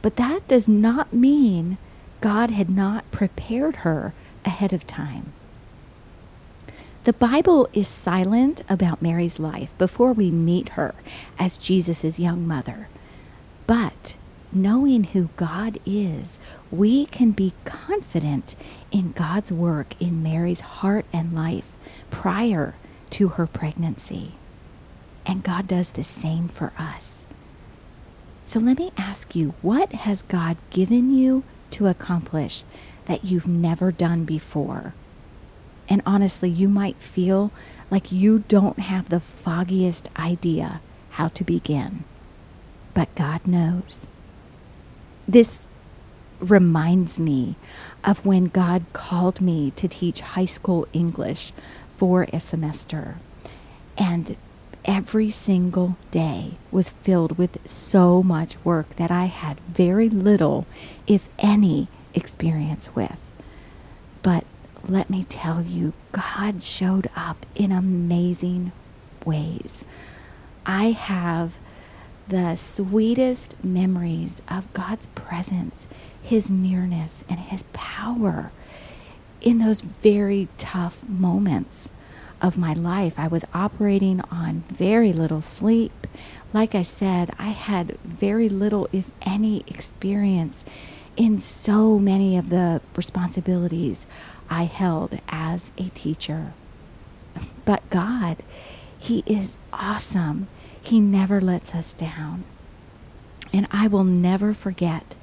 But 0.01 0.15
that 0.15 0.47
does 0.47 0.69
not 0.69 1.13
mean 1.13 1.77
God 2.21 2.51
had 2.51 2.69
not 2.69 3.09
prepared 3.11 3.77
her 3.77 4.13
ahead 4.45 4.73
of 4.73 4.87
time. 4.87 5.33
The 7.03 7.13
Bible 7.13 7.69
is 7.71 7.87
silent 7.87 8.63
about 8.67 9.01
Mary's 9.01 9.39
life 9.39 9.77
before 9.77 10.11
we 10.11 10.31
meet 10.31 10.69
her 10.69 10.95
as 11.37 11.57
Jesus' 11.57 12.19
young 12.19 12.47
mother. 12.47 12.87
But 13.67 14.17
knowing 14.51 15.03
who 15.03 15.29
God 15.35 15.79
is, 15.85 16.39
we 16.71 17.05
can 17.05 17.31
be 17.31 17.53
confident 17.63 18.55
in 18.91 19.11
God's 19.11 19.51
work 19.51 19.93
in 20.01 20.23
Mary's 20.23 20.61
heart 20.61 21.05
and 21.13 21.35
life 21.35 21.77
prior 22.09 22.73
to 23.11 23.29
her 23.29 23.45
pregnancy. 23.45 24.31
And 25.25 25.43
God 25.43 25.67
does 25.67 25.91
the 25.91 26.03
same 26.03 26.47
for 26.47 26.73
us. 26.77 27.27
So 28.45 28.59
let 28.59 28.77
me 28.77 28.91
ask 28.97 29.35
you 29.35 29.53
what 29.61 29.91
has 29.93 30.21
God 30.21 30.57
given 30.69 31.11
you 31.11 31.43
to 31.75 31.87
accomplish 31.87 32.63
that 33.05 33.23
you've 33.23 33.47
never 33.47 33.91
done 33.91 34.25
before? 34.25 34.93
And 35.87 36.01
honestly, 36.05 36.49
you 36.49 36.67
might 36.67 36.97
feel 36.97 37.51
like 37.91 38.11
you 38.11 38.43
don't 38.47 38.79
have 38.79 39.09
the 39.09 39.19
foggiest 39.19 40.09
idea 40.17 40.81
how 41.11 41.27
to 41.29 41.43
begin. 41.43 42.03
But 42.93 43.13
God 43.15 43.45
knows. 43.45 44.07
This 45.27 45.67
reminds 46.39 47.19
me 47.19 47.55
of 48.03 48.25
when 48.25 48.45
God 48.45 48.85
called 48.93 49.41
me 49.41 49.71
to 49.71 49.87
teach 49.87 50.21
high 50.21 50.45
school 50.45 50.87
English 50.93 51.53
for 51.95 52.27
a 52.33 52.39
semester. 52.39 53.17
And 53.97 54.35
every 54.85 55.29
single 55.29 55.97
day 56.11 56.51
was 56.71 56.89
filled 56.89 57.37
with 57.37 57.57
so 57.67 58.23
much 58.23 58.63
work 58.63 58.89
that 58.95 59.11
I 59.11 59.25
had 59.25 59.59
very 59.59 60.09
little, 60.09 60.65
if 61.07 61.27
any, 61.39 61.87
experience 62.13 62.95
with. 62.95 63.33
But 64.21 64.45
let 64.87 65.09
me 65.09 65.23
tell 65.23 65.61
you, 65.61 65.93
God 66.11 66.61
showed 66.63 67.07
up 67.15 67.45
in 67.55 67.71
amazing 67.71 68.71
ways. 69.25 69.83
I 70.65 70.91
have 70.91 71.57
the 72.27 72.55
sweetest 72.55 73.63
memories 73.63 74.41
of 74.49 74.71
God's 74.73 75.07
presence, 75.07 75.87
His 76.21 76.49
nearness, 76.49 77.23
and 77.29 77.39
His 77.39 77.63
power 77.73 78.51
in 79.41 79.59
those 79.59 79.81
very 79.81 80.47
tough 80.57 81.07
moments 81.07 81.89
of 82.41 82.57
my 82.57 82.73
life. 82.73 83.19
I 83.19 83.27
was 83.27 83.45
operating 83.53 84.21
on 84.31 84.63
very 84.67 85.13
little 85.13 85.41
sleep. 85.41 86.07
Like 86.53 86.75
I 86.75 86.81
said, 86.81 87.31
I 87.37 87.49
had 87.49 87.97
very 88.03 88.49
little, 88.49 88.87
if 88.91 89.11
any, 89.21 89.63
experience 89.67 90.63
in 91.17 91.39
so 91.39 91.97
many 91.97 92.37
of 92.37 92.49
the 92.49 92.81
responsibilities 92.95 94.05
I 94.49 94.63
held 94.63 95.19
as 95.29 95.71
a 95.77 95.89
teacher. 95.89 96.53
But 97.65 97.89
God, 97.89 98.37
He 98.97 99.23
is 99.25 99.57
awesome. 99.73 100.47
He 100.81 100.99
never 100.99 101.41
lets 101.41 101.73
us 101.73 101.93
down. 101.93 102.43
And 103.51 103.67
I 103.71 103.87
will 103.87 104.03
never 104.03 104.53
forget 104.53 105.15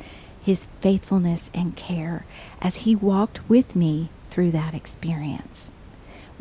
his 0.43 0.67
faithfulness 0.67 1.51
and 1.55 1.77
care 1.77 2.27
as 2.61 2.79
he 2.79 2.97
walked 2.97 3.49
with 3.49 3.77
me 3.77 4.11
through 4.25 4.51
that 4.51 4.75
experience. 4.75 5.73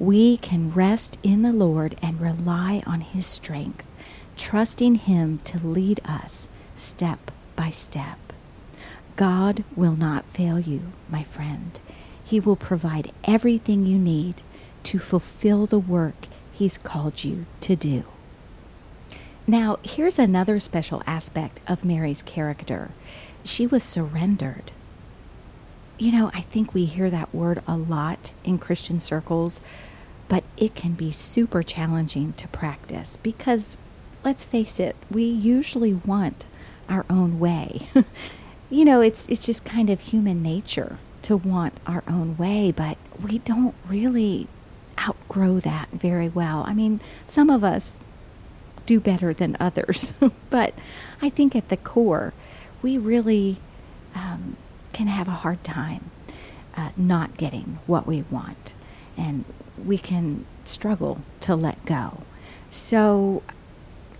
We 0.02 0.38
can 0.38 0.72
rest 0.72 1.20
in 1.22 1.44
the 1.44 1.54
Lord 1.54 1.96
and 2.02 2.20
rely 2.20 2.82
on 2.88 3.02
his 3.02 3.28
strength, 3.28 3.86
trusting 4.36 4.96
him 4.96 5.38
to 5.44 5.64
lead 5.64 6.00
us 6.04 6.50
step 6.76 7.30
by 7.56 7.70
step. 7.70 8.18
God 9.16 9.64
will 9.76 9.96
not 9.96 10.26
fail 10.26 10.60
you, 10.60 10.92
my 11.08 11.22
friend. 11.22 11.80
He 12.24 12.40
will 12.40 12.56
provide 12.56 13.12
everything 13.26 13.86
you 13.86 14.00
need 14.00 14.42
to 14.86 14.98
fulfill 14.98 15.68
the 15.68 15.78
work 15.78 16.26
he's 16.52 16.80
called 16.80 17.24
you 17.24 17.46
to 17.60 17.76
do. 17.76 18.04
Now, 19.46 19.78
here's 19.84 20.18
another 20.18 20.58
special 20.58 21.04
aspect 21.06 21.60
of 21.68 21.86
Mary's 21.86 22.24
character 22.24 22.90
she 23.44 23.68
was 23.68 23.84
surrendered. 23.84 24.72
You 26.00 26.12
know, 26.12 26.32
I 26.34 26.42
think 26.42 26.74
we 26.74 26.86
hear 26.86 27.12
that 27.12 27.36
word 27.36 27.62
a 27.68 27.78
lot 27.78 28.34
in 28.44 28.58
Christian 28.58 29.00
circles, 29.00 29.62
but 30.32 30.46
it 30.56 30.74
can 30.76 30.94
be 30.94 31.12
super 31.12 31.62
challenging 31.62 32.32
to 32.32 32.48
practice 32.48 33.18
because, 33.18 33.78
let's 34.24 34.46
face 34.46 34.80
it, 34.80 34.96
we 35.12 35.26
usually 35.26 35.94
want 35.94 36.46
our 36.88 37.06
own 37.10 37.38
way. 37.38 37.90
you 38.70 38.86
know, 38.86 39.02
it's, 39.02 39.28
it's 39.28 39.46
just 39.46 39.66
kind 39.66 39.90
of 39.90 40.00
human 40.00 40.42
nature 40.42 41.00
to 41.24 41.36
want 41.36 41.74
our 41.86 42.02
own 42.08 42.38
way, 42.38 42.72
but 42.72 42.98
we 43.22 43.40
don't 43.40 43.76
really 43.86 44.48
outgrow 45.06 45.60
that 45.60 45.90
very 45.92 46.30
well. 46.30 46.64
I 46.66 46.74
mean, 46.74 47.02
some 47.28 47.50
of 47.50 47.62
us 47.62 48.00
do 48.86 49.02
better 49.02 49.34
than 49.34 49.58
others. 49.60 50.14
but 50.50 50.74
I 51.22 51.28
think 51.28 51.58
at 51.58 51.68
the 51.68 51.76
core, 51.76 52.32
we 52.82 52.98
really 52.98 53.58
um, 54.16 54.56
can 54.94 55.08
have 55.08 55.28
a 55.28 55.32
hard 55.32 55.62
time 55.66 56.10
uh, 56.78 56.92
not 56.96 57.36
getting 57.36 57.80
what 57.86 58.08
we 58.08 58.22
want. 58.32 58.76
And 59.18 59.44
we 59.86 59.98
can 59.98 60.46
struggle 60.64 61.22
to 61.42 61.56
let 61.56 61.86
go. 61.86 62.24
So 62.70 63.44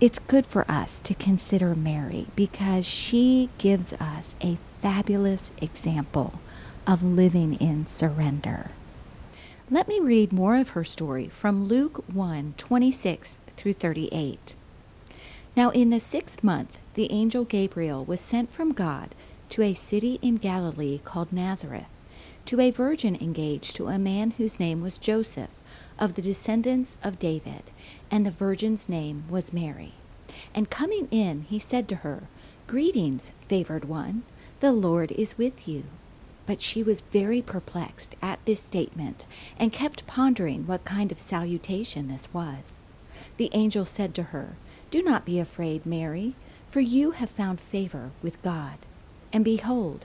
it's 0.00 0.18
good 0.18 0.46
for 0.46 0.70
us 0.70 1.00
to 1.00 1.14
consider 1.14 1.74
Mary 1.74 2.26
because 2.34 2.86
she 2.86 3.50
gives 3.58 3.92
us 3.94 4.34
a 4.40 4.56
fabulous 4.56 5.52
example 5.60 6.40
of 6.86 7.04
living 7.04 7.54
in 7.54 7.86
surrender. 7.86 8.70
Let 9.70 9.88
me 9.88 10.00
read 10.00 10.32
more 10.32 10.56
of 10.56 10.70
her 10.70 10.84
story 10.84 11.28
from 11.28 11.64
Luke 11.66 12.04
1 12.12 12.54
26 12.56 13.38
through 13.56 13.72
38. 13.74 14.56
Now, 15.56 15.70
in 15.70 15.90
the 15.90 16.00
sixth 16.00 16.42
month, 16.42 16.80
the 16.94 17.10
angel 17.12 17.44
Gabriel 17.44 18.04
was 18.04 18.20
sent 18.20 18.52
from 18.52 18.72
God 18.72 19.14
to 19.50 19.62
a 19.62 19.74
city 19.74 20.18
in 20.20 20.36
Galilee 20.36 20.98
called 21.04 21.32
Nazareth, 21.32 21.90
to 22.46 22.60
a 22.60 22.70
virgin 22.70 23.16
engaged 23.16 23.76
to 23.76 23.88
a 23.88 23.98
man 23.98 24.32
whose 24.32 24.60
name 24.60 24.80
was 24.80 24.98
Joseph, 24.98 25.50
of 25.98 26.14
the 26.14 26.22
descendants 26.22 26.96
of 27.02 27.18
David, 27.18 27.62
and 28.10 28.26
the 28.26 28.30
virgin's 28.30 28.88
name 28.88 29.24
was 29.28 29.52
Mary. 29.52 29.94
And 30.54 30.70
coming 30.70 31.08
in, 31.10 31.42
he 31.42 31.58
said 31.58 31.88
to 31.88 31.96
her, 31.96 32.24
Greetings, 32.66 33.32
favored 33.40 33.84
one, 33.84 34.22
the 34.60 34.72
Lord 34.72 35.12
is 35.12 35.38
with 35.38 35.68
you. 35.68 35.84
But 36.46 36.60
she 36.60 36.82
was 36.82 37.00
very 37.00 37.40
perplexed 37.40 38.16
at 38.20 38.44
this 38.44 38.60
statement 38.60 39.26
and 39.58 39.72
kept 39.72 40.06
pondering 40.06 40.66
what 40.66 40.84
kind 40.84 41.12
of 41.12 41.20
salutation 41.20 42.08
this 42.08 42.32
was. 42.32 42.80
The 43.36 43.50
angel 43.52 43.84
said 43.84 44.14
to 44.14 44.24
her, 44.24 44.56
Do 44.90 45.02
not 45.02 45.24
be 45.24 45.38
afraid, 45.38 45.86
Mary, 45.86 46.34
for 46.66 46.80
you 46.80 47.12
have 47.12 47.30
found 47.30 47.60
favor 47.60 48.10
with 48.22 48.42
God. 48.42 48.78
And 49.32 49.44
behold, 49.44 50.04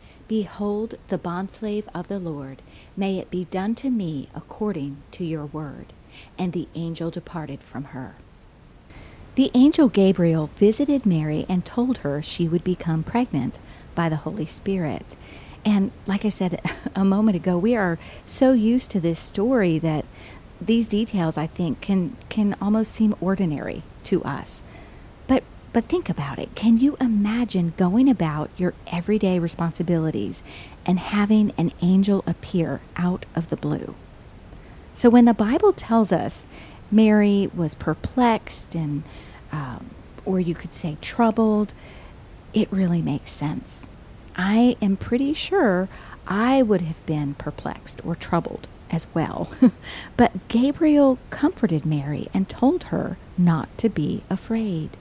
Behold, 0.31 0.95
the 1.09 1.17
bondslave 1.17 1.89
of 1.93 2.07
the 2.07 2.17
Lord, 2.17 2.61
may 2.95 3.19
it 3.19 3.29
be 3.29 3.43
done 3.43 3.75
to 3.75 3.89
me 3.89 4.29
according 4.33 4.95
to 5.11 5.25
your 5.25 5.45
word. 5.45 5.87
And 6.37 6.53
the 6.53 6.69
angel 6.73 7.09
departed 7.09 7.61
from 7.61 7.83
her. 7.91 8.15
The 9.35 9.51
angel 9.53 9.89
Gabriel 9.89 10.47
visited 10.47 11.05
Mary 11.05 11.45
and 11.49 11.65
told 11.65 11.97
her 11.97 12.21
she 12.21 12.47
would 12.47 12.63
become 12.63 13.03
pregnant 13.03 13.59
by 13.93 14.07
the 14.07 14.23
Holy 14.23 14.45
Spirit. 14.45 15.17
And 15.65 15.91
like 16.07 16.23
I 16.23 16.29
said 16.29 16.61
a 16.95 17.03
moment 17.03 17.35
ago, 17.35 17.57
we 17.57 17.75
are 17.75 17.99
so 18.23 18.53
used 18.53 18.89
to 18.91 19.01
this 19.01 19.19
story 19.19 19.79
that 19.79 20.05
these 20.61 20.87
details, 20.87 21.37
I 21.37 21.47
think, 21.47 21.81
can 21.81 22.15
can 22.29 22.55
almost 22.61 22.93
seem 22.93 23.15
ordinary 23.19 23.83
to 24.03 24.23
us. 24.23 24.63
But 25.73 25.85
think 25.85 26.09
about 26.09 26.37
it. 26.37 26.53
Can 26.53 26.77
you 26.77 26.97
imagine 26.99 27.73
going 27.77 28.09
about 28.09 28.49
your 28.57 28.73
everyday 28.87 29.39
responsibilities 29.39 30.43
and 30.85 30.99
having 30.99 31.53
an 31.57 31.71
angel 31.81 32.23
appear 32.27 32.81
out 32.97 33.25
of 33.35 33.49
the 33.49 33.55
blue? 33.55 33.95
So 34.93 35.09
when 35.09 35.25
the 35.25 35.33
Bible 35.33 35.71
tells 35.71 36.11
us 36.11 36.45
Mary 36.91 37.49
was 37.55 37.73
perplexed 37.73 38.75
and, 38.75 39.03
um, 39.51 39.91
or 40.25 40.39
you 40.41 40.53
could 40.53 40.73
say 40.73 40.97
troubled, 40.99 41.73
it 42.53 42.71
really 42.71 43.01
makes 43.01 43.31
sense. 43.31 43.89
I 44.35 44.75
am 44.81 44.97
pretty 44.97 45.33
sure 45.33 45.87
I 46.27 46.61
would 46.61 46.81
have 46.81 47.05
been 47.05 47.33
perplexed 47.35 48.01
or 48.05 48.15
troubled 48.15 48.67
as 48.89 49.07
well. 49.13 49.49
but 50.17 50.47
Gabriel 50.49 51.17
comforted 51.29 51.85
Mary 51.85 52.27
and 52.33 52.49
told 52.49 52.85
her 52.85 53.17
not 53.37 53.75
to 53.77 53.87
be 53.87 54.23
afraid. 54.29 54.97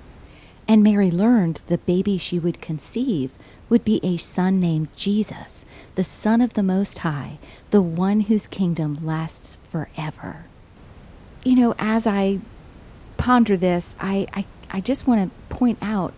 And 0.70 0.84
Mary 0.84 1.10
learned 1.10 1.64
the 1.66 1.78
baby 1.78 2.16
she 2.16 2.38
would 2.38 2.60
conceive 2.60 3.32
would 3.68 3.82
be 3.84 3.98
a 4.04 4.16
son 4.16 4.60
named 4.60 4.86
Jesus, 4.94 5.64
the 5.96 6.04
Son 6.04 6.40
of 6.40 6.54
the 6.54 6.62
Most 6.62 7.00
High, 7.00 7.40
the 7.70 7.82
one 7.82 8.20
whose 8.20 8.46
kingdom 8.46 8.96
lasts 9.04 9.58
forever. 9.64 10.44
You 11.44 11.56
know, 11.56 11.74
as 11.76 12.06
I 12.06 12.38
ponder 13.16 13.56
this, 13.56 13.96
I, 13.98 14.28
I, 14.32 14.44
I 14.70 14.80
just 14.80 15.08
want 15.08 15.28
to 15.28 15.54
point 15.56 15.78
out 15.82 16.14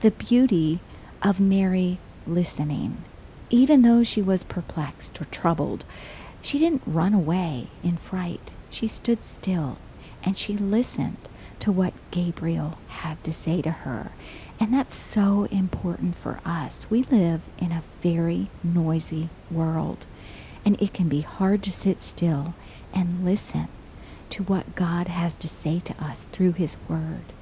the 0.00 0.10
beauty 0.10 0.80
of 1.22 1.40
Mary 1.40 1.98
listening. 2.26 3.02
Even 3.48 3.80
though 3.80 4.02
she 4.02 4.20
was 4.20 4.44
perplexed 4.44 5.18
or 5.18 5.24
troubled, 5.24 5.86
she 6.42 6.58
didn't 6.58 6.82
run 6.84 7.14
away 7.14 7.68
in 7.82 7.96
fright. 7.96 8.52
She 8.68 8.86
stood 8.86 9.24
still 9.24 9.78
and 10.22 10.36
she 10.36 10.58
listened 10.58 11.16
to 11.64 11.72
what 11.72 11.94
Gabriel 12.10 12.76
had 12.88 13.24
to 13.24 13.32
say 13.32 13.62
to 13.62 13.70
her. 13.70 14.12
And 14.60 14.74
that's 14.74 14.94
so 14.94 15.44
important 15.44 16.14
for 16.14 16.38
us. 16.44 16.90
We 16.90 17.04
live 17.04 17.48
in 17.56 17.72
a 17.72 17.82
very 18.02 18.50
noisy 18.62 19.30
world, 19.50 20.04
and 20.62 20.78
it 20.78 20.92
can 20.92 21.08
be 21.08 21.22
hard 21.22 21.62
to 21.62 21.72
sit 21.72 22.02
still 22.02 22.52
and 22.92 23.24
listen 23.24 23.68
to 24.28 24.42
what 24.42 24.74
God 24.74 25.08
has 25.08 25.34
to 25.36 25.48
say 25.48 25.80
to 25.80 26.04
us 26.04 26.24
through 26.32 26.52
His 26.52 26.76
Word. 26.86 27.32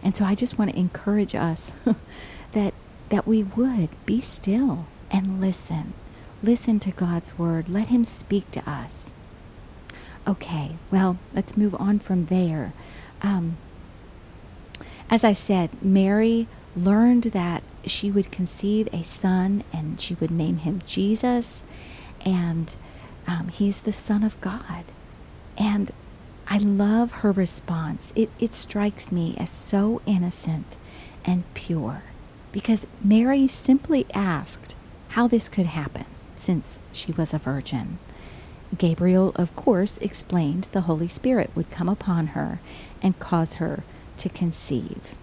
And 0.00 0.16
so 0.16 0.24
I 0.24 0.36
just 0.36 0.60
want 0.60 0.70
to 0.70 0.78
encourage 0.78 1.34
us 1.34 1.72
that 2.52 2.72
that 3.08 3.26
we 3.26 3.42
would 3.42 3.88
be 4.06 4.20
still 4.20 4.86
and 5.10 5.40
listen. 5.40 5.92
Listen 6.40 6.78
to 6.78 6.92
God's 6.92 7.36
word. 7.36 7.68
Let 7.68 7.88
Him 7.88 8.04
speak 8.04 8.48
to 8.52 8.70
us. 8.70 9.12
Okay, 10.24 10.76
well, 10.92 11.18
let's 11.34 11.56
move 11.56 11.74
on 11.74 11.98
from 11.98 12.24
there. 12.24 12.72
Um, 13.22 13.56
as 15.10 15.24
I 15.24 15.32
said, 15.32 15.70
Mary 15.82 16.48
learned 16.76 17.24
that 17.24 17.62
she 17.84 18.10
would 18.10 18.30
conceive 18.30 18.88
a 18.92 19.02
son 19.02 19.64
and 19.72 20.00
she 20.00 20.14
would 20.14 20.30
name 20.30 20.58
him 20.58 20.80
Jesus, 20.84 21.62
and 22.24 22.76
um, 23.26 23.48
he's 23.48 23.82
the 23.82 23.92
Son 23.92 24.22
of 24.22 24.40
God. 24.40 24.84
And 25.56 25.90
I 26.48 26.58
love 26.58 27.12
her 27.12 27.32
response. 27.32 28.12
It, 28.14 28.30
it 28.38 28.54
strikes 28.54 29.10
me 29.10 29.34
as 29.38 29.50
so 29.50 30.00
innocent 30.06 30.76
and 31.24 31.42
pure 31.54 32.02
because 32.52 32.86
Mary 33.02 33.46
simply 33.46 34.06
asked 34.14 34.76
how 35.10 35.26
this 35.26 35.48
could 35.48 35.66
happen 35.66 36.06
since 36.36 36.78
she 36.92 37.12
was 37.12 37.34
a 37.34 37.38
virgin. 37.38 37.98
Gabriel, 38.76 39.32
of 39.36 39.54
course, 39.56 39.98
explained 39.98 40.64
the 40.72 40.82
Holy 40.82 41.08
Spirit 41.08 41.50
would 41.54 41.70
come 41.70 41.88
upon 41.88 42.28
her 42.28 42.60
and 43.02 43.18
cause 43.18 43.54
her 43.54 43.84
to 44.18 44.28
conceive. 44.28 45.16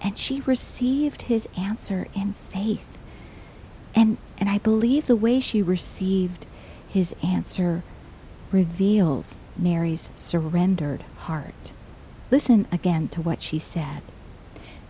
And 0.00 0.16
she 0.16 0.40
received 0.42 1.22
his 1.22 1.48
answer 1.56 2.06
in 2.14 2.32
faith. 2.32 2.98
And, 3.94 4.18
and 4.38 4.48
I 4.48 4.58
believe 4.58 5.06
the 5.06 5.16
way 5.16 5.40
she 5.40 5.62
received 5.62 6.46
his 6.88 7.14
answer 7.22 7.82
reveals 8.52 9.38
Mary's 9.56 10.12
surrendered 10.16 11.04
heart. 11.18 11.72
Listen 12.30 12.66
again 12.72 13.08
to 13.08 13.20
what 13.20 13.42
she 13.42 13.58
said 13.58 14.02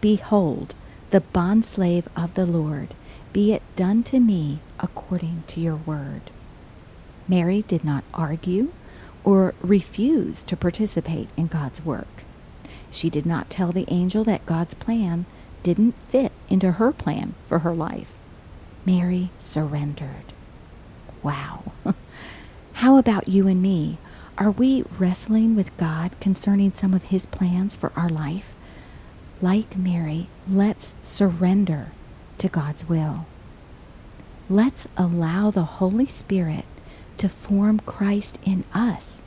Behold, 0.00 0.74
the 1.10 1.20
bondslave 1.20 2.06
of 2.16 2.34
the 2.34 2.46
Lord, 2.46 2.94
be 3.32 3.52
it 3.52 3.62
done 3.74 4.02
to 4.04 4.20
me 4.20 4.60
according 4.80 5.44
to 5.48 5.60
your 5.60 5.76
word. 5.76 6.30
Mary 7.28 7.62
did 7.62 7.84
not 7.84 8.04
argue 8.14 8.72
or 9.24 9.54
refuse 9.60 10.42
to 10.44 10.56
participate 10.56 11.28
in 11.36 11.46
God's 11.46 11.84
work. 11.84 12.24
She 12.90 13.10
did 13.10 13.26
not 13.26 13.50
tell 13.50 13.72
the 13.72 13.86
angel 13.88 14.24
that 14.24 14.46
God's 14.46 14.74
plan 14.74 15.26
didn't 15.62 16.00
fit 16.02 16.32
into 16.48 16.72
her 16.72 16.92
plan 16.92 17.34
for 17.44 17.60
her 17.60 17.74
life. 17.74 18.14
Mary 18.84 19.30
surrendered. 19.38 20.32
Wow. 21.22 21.72
How 22.74 22.96
about 22.96 23.28
you 23.28 23.48
and 23.48 23.60
me? 23.60 23.98
Are 24.38 24.50
we 24.50 24.84
wrestling 24.98 25.56
with 25.56 25.76
God 25.76 26.12
concerning 26.20 26.72
some 26.72 26.94
of 26.94 27.04
His 27.04 27.26
plans 27.26 27.74
for 27.74 27.90
our 27.96 28.08
life? 28.08 28.56
like 29.42 29.76
Mary, 29.76 30.28
let's 30.48 30.94
surrender 31.02 31.92
to 32.38 32.48
God's 32.48 32.88
will. 32.88 33.26
Let's 34.48 34.86
allow 34.96 35.50
the 35.50 35.64
Holy 35.64 36.06
Spirit 36.06 36.64
to 37.18 37.28
form 37.28 37.80
Christ 37.80 38.38
in 38.44 38.64
us 38.74 39.22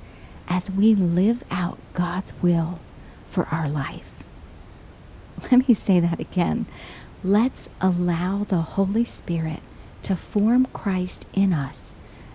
as 0.47 0.69
we 0.69 0.95
live 0.95 1.43
out 1.52 1.78
God's 1.93 2.34
will 2.41 2.80
for 3.28 3.45
our 3.45 3.69
life. 3.69 4.23
Let 5.52 5.67
me 5.67 5.73
say 5.73 5.99
that 5.99 6.19
again. 6.19 6.65
Let's 7.23 7.69
allow 7.82 8.43
the 8.43 8.62
Holy 8.62 9.04
Spirit 9.04 9.62
to 10.04 10.15
form 10.15 10.65
Christ 10.67 11.25
in 11.34 11.54
us 11.54 11.93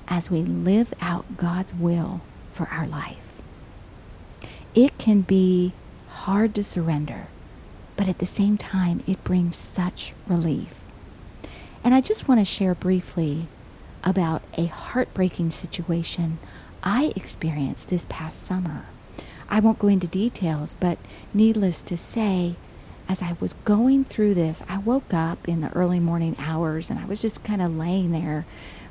as 0.09 0.31
we 0.31 0.43
live 0.43 0.93
out 1.01 1.37
God's 1.37 1.75
will 1.75 2.21
for 2.51 2.67
our 2.69 2.87
life. 2.87 3.43
It 4.75 4.99
can 4.99 5.23
be 5.23 5.73
hard 6.09 6.55
to 6.55 6.65
surrender 6.65 7.29
but 7.97 8.09
at 8.09 8.19
the 8.19 8.27
same 8.27 8.57
time, 8.57 9.03
it 9.07 9.23
brings 9.25 9.57
such 9.57 10.15
relief. 10.27 10.85
And 11.83 11.95
I 11.95 12.01
just 12.01 12.27
want 12.27 12.41
to 12.41 12.45
share 12.45 12.75
briefly 12.75 13.47
about 14.05 14.43
a 14.57 14.67
heartbreaking 14.67 15.51
situation 15.51 16.39
I 16.83 17.13
experienced 17.17 17.89
this 17.89 18.07
past 18.09 18.43
summer. 18.43 18.85
I 19.49 19.61
won't 19.61 19.79
go 19.79 19.89
into 19.89 20.07
details, 20.07 20.75
but 20.75 20.99
needless 21.33 21.83
to 21.85 21.97
say, 21.97 22.57
as 23.09 23.23
I 23.23 23.37
was 23.41 23.55
going 23.65 24.05
through 24.05 24.35
this, 24.35 24.63
I 24.69 24.79
woke 24.79 25.13
up 25.15 25.49
in 25.49 25.61
the 25.61 25.73
early 25.73 26.01
morning 26.01 26.37
hours 26.39 26.91
and 26.91 26.99
I 26.99 27.07
was 27.07 27.23
just 27.23 27.45
kind 27.45 27.63
of 27.63 27.77
laying 27.77 28.11
there 28.11 28.47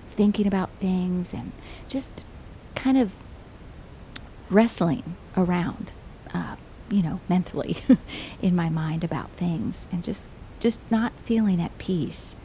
thinking 0.08 0.48
about 0.48 0.70
things 0.80 1.34
and 1.34 1.52
just 1.88 2.26
kind 2.76 2.98
of 2.98 3.16
wrestling 4.50 5.16
around 5.36 5.94
uh, 6.34 6.56
you 6.90 7.02
know, 7.02 7.20
mentally 7.30 7.78
in 8.42 8.56
my 8.56 8.70
mind 8.70 9.04
about 9.04 9.30
things 9.32 9.88
and 9.92 10.04
just 10.04 10.36
just 10.60 10.80
not 10.90 11.12
feeling 11.20 11.62
at 11.62 11.78
peace. 11.78 12.36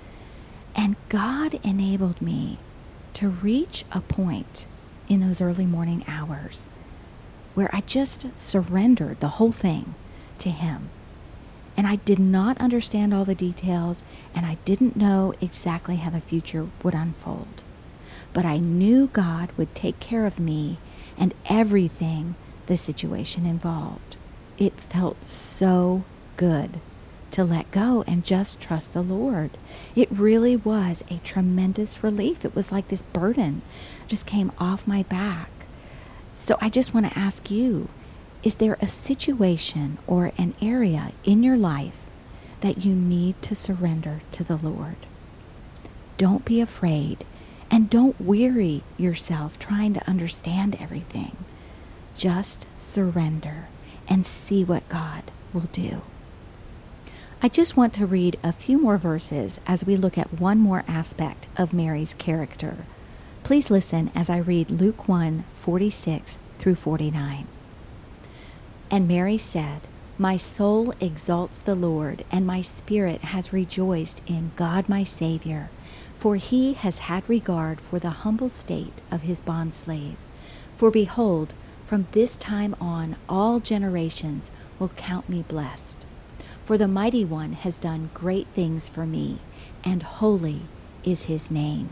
And 0.79 0.95
God 1.09 1.59
enabled 1.65 2.23
me 2.23 2.59
to 3.15 3.29
reach 3.29 3.85
a 3.91 4.01
point 4.01 4.69
in 5.09 5.19
those 5.19 5.41
early 5.41 5.67
morning 5.67 6.05
hours 6.07 6.71
where 7.55 7.69
I 7.75 7.81
just 7.81 8.29
surrendered 8.37 9.19
the 9.19 9.35
whole 9.37 9.51
thing 9.51 9.97
to 10.39 10.51
Him. 10.51 10.91
And 11.77 11.85
I 11.89 11.97
did 11.97 12.21
not 12.21 12.61
understand 12.61 13.13
all 13.13 13.25
the 13.25 13.35
details, 13.35 14.05
and 14.33 14.47
I 14.47 14.59
didn't 14.65 14.97
know 14.97 15.35
exactly 15.41 15.97
how 15.97 16.11
the 16.11 16.21
future 16.21 16.69
would 16.85 16.95
unfold. 16.95 17.65
But 18.33 18.45
I 18.45 18.59
knew 18.59 19.09
God 19.09 19.51
would 19.57 19.75
take 19.75 19.99
care 19.99 20.27
of 20.27 20.39
me 20.39 20.79
and 21.17 21.35
everything 21.51 22.37
the 22.67 22.77
situation 22.77 23.45
involved 23.47 24.17
it 24.59 24.79
felt 24.79 25.25
so 25.25 26.05
good 26.37 26.81
to 27.31 27.45
let 27.45 27.71
go 27.71 28.03
and 28.07 28.25
just 28.25 28.61
trust 28.61 28.93
the 28.93 29.03
Lord. 29.03 29.51
It 29.95 30.11
really 30.11 30.57
was 30.57 31.05
a 31.11 31.19
tremendous 31.19 32.03
relief. 32.03 32.45
It 32.45 32.55
was 32.55 32.73
like 32.73 32.89
this 32.89 33.03
burden 33.03 33.63
just 34.07 34.27
came 34.27 34.53
off 34.59 34.87
my 34.87 35.03
back. 35.05 35.51
So 36.35 36.57
I 36.61 36.69
just 36.69 36.95
want 36.95 37.07
to 37.11 37.19
ask 37.19 37.51
you 37.51 37.89
is 38.43 38.57
there 38.57 38.79
a 38.81 38.87
situation 38.87 39.99
or 40.07 40.33
an 40.39 40.55
area 40.63 41.13
in 41.25 41.43
your 41.43 41.57
life 41.57 42.07
that 42.61 42.85
you 42.85 42.95
need 42.95 43.41
to 43.43 43.55
surrender 43.55 44.21
to 44.33 44.45
the 44.45 44.57
Lord? 44.57 44.97
Don't 46.17 46.45
be 46.45 46.61
afraid 46.61 47.25
and 47.71 47.91
don't 47.91 48.21
weary 48.21 48.83
yourself 48.97 49.59
trying 49.59 49.93
to 49.95 50.09
understand 50.09 50.77
everything. 50.81 51.37
Just 52.17 52.67
surrender 52.79 53.69
and 54.09 54.27
see 54.27 54.65
what 54.65 54.89
God 54.89 55.25
will 55.53 55.69
do. 55.73 56.03
I 57.41 57.49
just 57.49 57.77
want 57.77 57.95
to 57.95 58.07
read 58.07 58.37
a 58.43 58.53
few 58.53 58.81
more 58.81 58.99
verses 58.99 59.61
as 59.65 59.85
we 59.87 59.95
look 59.95 60.19
at 60.19 60.41
one 60.41 60.59
more 60.59 60.83
aspect 60.89 61.47
of 61.57 61.73
Mary's 61.73 62.13
character. 62.15 62.79
Please 63.45 63.71
listen 63.71 64.11
as 64.13 64.29
I 64.29 64.39
read 64.39 64.73
Luke 64.73 65.07
1 65.07 65.45
46 65.53 66.41
through 66.59 66.75
49. 66.75 67.47
And 68.91 69.07
Mary 69.07 69.39
said, 69.39 69.83
My 70.19 70.35
soul 70.35 70.93
exalts 71.01 71.61
the 71.61 71.77
Lord, 71.77 72.25
and 72.33 72.45
my 72.45 72.61
spirit 72.61 73.21
has 73.21 73.53
rejoiced 73.53 74.21
in 74.27 74.51
God 74.57 74.89
my 74.89 75.05
Savior, 75.05 75.71
for 76.17 76.35
he 76.35 76.73
has 76.73 76.99
had 77.01 77.29
regard 77.29 77.81
for 77.81 78.01
the 78.01 78.11
humble 78.27 78.49
state 78.49 79.01
of 79.13 79.23
his 79.23 79.41
bondslave. 79.41 80.17
For 80.75 80.91
behold, 80.91 81.55
From 81.85 82.07
this 82.13 82.37
time 82.37 82.75
on, 82.81 83.17
all 83.29 83.61
generations 83.61 84.51
will 84.79 84.91
count 84.91 85.29
me 85.29 85.45
blessed. 85.47 86.05
For 86.69 86.77
the 86.77 86.87
Mighty 86.87 87.25
One 87.25 87.55
has 87.55 87.79
done 87.79 88.11
great 88.13 88.47
things 88.49 88.91
for 88.91 89.07
me, 89.07 89.39
and 89.85 90.03
holy 90.03 90.65
is 91.03 91.25
his 91.25 91.51
name. 91.51 91.89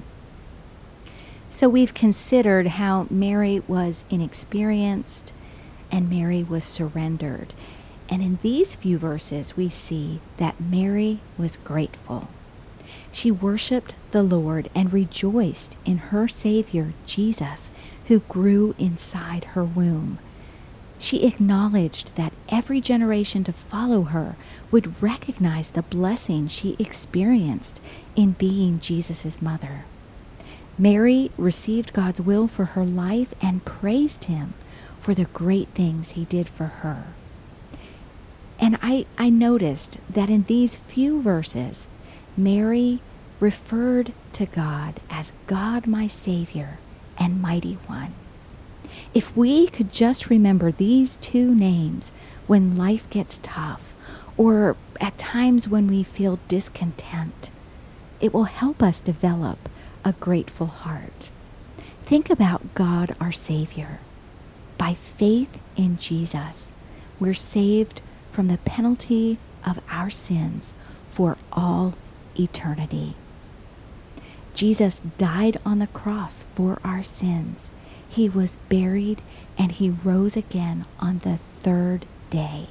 So 1.49 1.67
we've 1.67 1.95
considered 1.95 2.67
how 2.67 3.07
Mary 3.09 3.63
was 3.67 4.05
inexperienced 4.11 5.33
and 5.91 6.11
Mary 6.11 6.43
was 6.43 6.63
surrendered. 6.63 7.55
And 8.11 8.21
in 8.21 8.39
these 8.43 8.77
few 8.77 8.99
verses, 8.99 9.57
we 9.57 9.71
see 9.71 10.21
that 10.37 10.61
Mary 10.61 11.21
was 11.39 11.57
grateful. 11.57 12.29
She 13.11 13.31
worshiped 13.31 13.97
the 14.11 14.23
Lord 14.23 14.69
and 14.75 14.93
rejoiced 14.93 15.79
in 15.87 15.97
her 16.13 16.29
Savior, 16.29 16.93
Jesus, 17.07 17.71
who 18.09 18.19
grew 18.19 18.75
inside 18.79 19.45
her 19.55 19.65
womb. 19.65 20.19
She 20.99 21.27
acknowledged 21.27 22.17
that 22.17 22.33
every 22.49 22.81
generation 22.81 23.45
to 23.45 23.53
follow 23.53 24.03
her 24.05 24.37
would 24.71 25.03
recognize 25.03 25.71
the 25.71 25.83
blessing 25.83 26.47
she 26.49 26.77
experienced 26.79 27.83
in 28.15 28.33
being 28.33 28.81
Jesus' 28.81 29.43
mother. 29.43 29.85
Mary 30.79 31.31
received 31.37 31.93
God's 31.93 32.21
will 32.21 32.47
for 32.47 32.67
her 32.67 32.85
life 32.85 33.35
and 33.41 33.65
praised 33.65 34.25
him 34.25 34.55
for 34.99 35.15
the 35.15 35.25
great 35.27 35.69
things 35.69 36.13
he 36.13 36.25
did 36.25 36.49
for 36.49 36.67
her. 36.67 37.05
And 38.59 38.79
I, 38.83 39.07
I 39.19 39.29
noticed 39.31 39.99
that 40.09 40.31
in 40.31 40.45
these 40.45 40.77
few 40.77 41.21
verses, 41.21 41.89
Mary 42.37 43.01
referred 43.39 44.13
to 44.33 44.47
God 44.47 45.01
as 45.11 45.33
God 45.47 45.87
my 45.87 46.07
Savior 46.07 46.79
and 47.19 47.41
Mighty 47.41 47.75
One. 47.87 48.15
If 49.15 49.37
we 49.37 49.67
could 49.69 49.93
just 49.93 50.31
remember 50.31 50.73
these 50.73 51.17
two 51.19 51.55
names 51.55 52.13
when 52.47 52.77
life 52.77 53.09
gets 53.11 53.41
tough 53.43 53.95
or 54.37 54.77
at 55.01 55.19
times 55.19 55.69
when 55.69 55.87
we 55.87 56.03
feel 56.03 56.39
discontent, 56.49 57.51
it 58.21 58.33
will 58.33 58.45
help 58.45 58.83
us 58.83 59.01
develop 59.01 59.69
a 60.05 60.13
grateful 60.13 60.67
heart. 60.69 61.31
Think 62.01 62.31
about 62.31 62.75
God 62.75 63.17
our 63.21 63.33
Savior. 63.33 64.01
By 64.79 64.95
faith 64.95 65.61
in 65.77 65.97
Jesus, 65.97 66.73
we're 67.19 67.35
saved 67.35 68.03
from 68.29 68.49
the 68.49 68.59
penalty 68.59 69.39
of 69.67 69.81
our 69.91 70.11
sins 70.11 70.75
for 71.07 71.37
all 71.53 71.95
eternity. 72.39 73.15
Jesus 74.55 75.01
died 75.19 75.59
on 75.67 75.81
the 75.81 75.87
cross 75.89 76.45
for 76.45 76.79
our 76.85 77.03
sins. 77.03 77.71
He 78.17 78.31
was 78.31 78.57
buried 78.71 79.21
and 79.59 79.73
he 79.73 79.91
rose 79.91 80.39
again 80.39 80.87
on 80.99 81.19
the 81.19 81.37
third 81.37 82.07
day. 82.31 82.69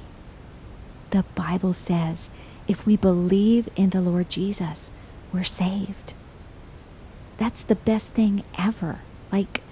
The 1.10 1.24
Bible 1.36 1.72
says 1.72 2.30
if 2.66 2.84
we 2.84 2.96
believe 2.96 3.68
in 3.76 3.90
the 3.90 4.00
Lord 4.00 4.28
Jesus, 4.28 4.90
we're 5.32 5.44
saved. 5.44 6.14
That's 7.36 7.62
the 7.62 7.76
best 7.76 8.12
thing 8.12 8.42
ever. 8.58 9.02
Like, 9.30 9.62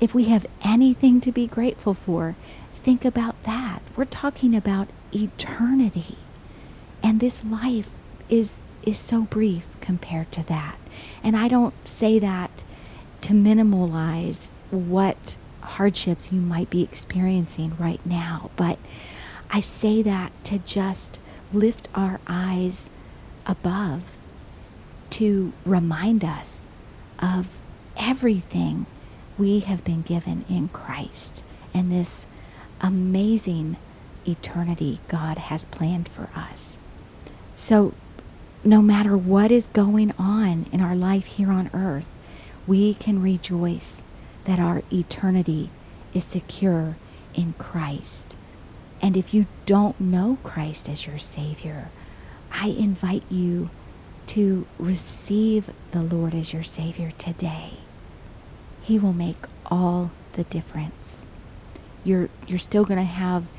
if 0.00 0.16
we 0.16 0.24
have 0.24 0.46
anything 0.64 1.20
to 1.20 1.30
be 1.30 1.46
grateful 1.46 1.94
for, 1.94 2.34
think 2.72 3.04
about 3.04 3.40
that. 3.44 3.82
We're 3.94 4.06
talking 4.06 4.56
about 4.56 4.88
eternity. 5.14 6.16
And 7.04 7.20
this 7.20 7.44
life 7.44 7.90
is 8.28 8.58
is 8.82 8.98
so 8.98 9.22
brief 9.22 9.80
compared 9.80 10.32
to 10.32 10.42
that. 10.48 10.76
And 11.22 11.36
I 11.36 11.46
don't 11.46 11.74
say 11.86 12.18
that 12.18 12.64
to 13.20 13.32
minimalize 13.32 14.50
what 14.70 15.36
hardships 15.62 16.32
you 16.32 16.40
might 16.40 16.70
be 16.70 16.82
experiencing 16.82 17.76
right 17.78 18.04
now, 18.04 18.50
but 18.56 18.78
I 19.50 19.60
say 19.60 20.02
that 20.02 20.32
to 20.44 20.58
just 20.58 21.20
lift 21.52 21.88
our 21.94 22.20
eyes 22.26 22.90
above 23.46 24.16
to 25.10 25.52
remind 25.64 26.24
us 26.24 26.66
of 27.20 27.60
everything 27.96 28.86
we 29.36 29.60
have 29.60 29.84
been 29.84 30.02
given 30.02 30.44
in 30.48 30.68
Christ 30.68 31.42
and 31.74 31.90
this 31.90 32.26
amazing 32.80 33.76
eternity 34.26 35.00
God 35.08 35.38
has 35.38 35.64
planned 35.66 36.08
for 36.08 36.30
us. 36.34 36.78
So, 37.54 37.94
no 38.62 38.82
matter 38.82 39.16
what 39.16 39.50
is 39.50 39.66
going 39.68 40.12
on 40.18 40.66
in 40.70 40.80
our 40.80 40.94
life 40.94 41.26
here 41.26 41.50
on 41.50 41.70
earth, 41.72 42.10
we 42.66 42.94
can 42.94 43.22
rejoice 43.22 44.04
that 44.44 44.58
our 44.58 44.82
eternity 44.92 45.70
is 46.14 46.24
secure 46.24 46.96
in 47.34 47.54
Christ. 47.58 48.36
And 49.02 49.16
if 49.16 49.32
you 49.32 49.46
don't 49.66 49.98
know 50.00 50.38
Christ 50.42 50.88
as 50.88 51.06
your 51.06 51.18
Savior, 51.18 51.90
I 52.52 52.68
invite 52.68 53.24
you 53.30 53.70
to 54.26 54.66
receive 54.78 55.70
the 55.90 56.02
Lord 56.02 56.34
as 56.34 56.52
your 56.52 56.62
Savior 56.62 57.10
today. 57.12 57.74
He 58.82 58.98
will 58.98 59.12
make 59.12 59.46
all 59.66 60.10
the 60.32 60.44
difference. 60.44 61.26
You're, 62.04 62.28
you're 62.46 62.58
still 62.58 62.84
going 62.84 63.00
to 63.00 63.04
have 63.04 63.50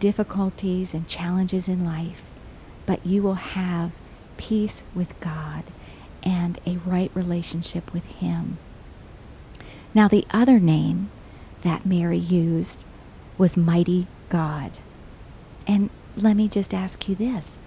difficulties 0.00 0.94
and 0.94 1.08
challenges 1.08 1.68
in 1.68 1.84
life, 1.84 2.32
but 2.86 3.04
you 3.06 3.22
will 3.22 3.34
have 3.34 4.00
peace 4.36 4.84
with 4.94 5.18
God 5.20 5.64
and 6.22 6.58
a 6.66 6.76
right 6.78 7.10
relationship 7.14 7.92
with 7.92 8.04
Him. 8.04 8.58
Now, 9.94 10.08
the 10.08 10.26
other 10.30 10.58
name 10.58 11.10
that 11.62 11.86
Mary 11.86 12.18
used 12.18 12.84
was 13.36 13.56
Mighty 13.56 14.06
God. 14.28 14.78
And 15.66 15.90
let 16.16 16.36
me 16.36 16.48
just 16.48 16.74
ask 16.74 17.08
you 17.08 17.14
this 17.14 17.60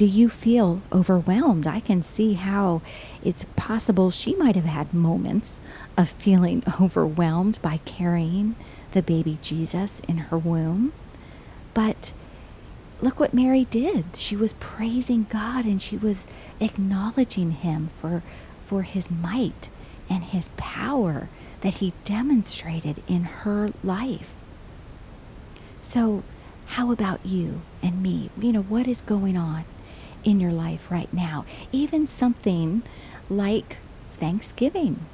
do 0.00 0.06
you 0.06 0.30
feel 0.30 0.80
overwhelmed? 0.90 1.66
I 1.66 1.80
can 1.80 2.00
see 2.00 2.32
how 2.32 2.80
it's 3.22 3.44
possible 3.56 4.10
she 4.10 4.34
might 4.34 4.56
have 4.56 4.64
had 4.64 4.94
moments 4.94 5.60
of 5.94 6.08
feeling 6.08 6.62
overwhelmed 6.80 7.58
by 7.60 7.80
carrying 7.84 8.56
the 8.92 9.02
baby 9.02 9.38
Jesus 9.42 10.00
in 10.08 10.16
her 10.16 10.38
womb. 10.38 10.94
But 11.74 12.14
look 13.02 13.20
what 13.20 13.34
Mary 13.34 13.66
did. 13.66 14.16
She 14.16 14.36
was 14.36 14.54
praising 14.54 15.26
God 15.28 15.66
and 15.66 15.82
she 15.82 15.98
was 15.98 16.26
acknowledging 16.60 17.50
him 17.50 17.90
for 17.94 18.22
for 18.58 18.82
his 18.82 19.10
might 19.10 19.68
and 20.08 20.24
his 20.24 20.48
power 20.56 21.28
that 21.60 21.74
he 21.74 21.92
demonstrated 22.04 23.02
in 23.06 23.24
her 23.24 23.70
life. 23.82 24.36
So, 25.82 26.22
how 26.66 26.92
about 26.92 27.24
you 27.24 27.62
and 27.82 28.02
me? 28.02 28.30
You 28.38 28.52
know, 28.52 28.62
what 28.62 28.86
is 28.86 29.00
going 29.00 29.36
on? 29.36 29.64
in 30.24 30.40
your 30.40 30.52
life 30.52 30.90
right 30.90 31.12
now. 31.12 31.44
Even 31.72 32.06
something 32.06 32.82
like 33.28 33.78
Thanksgiving. 34.12 35.06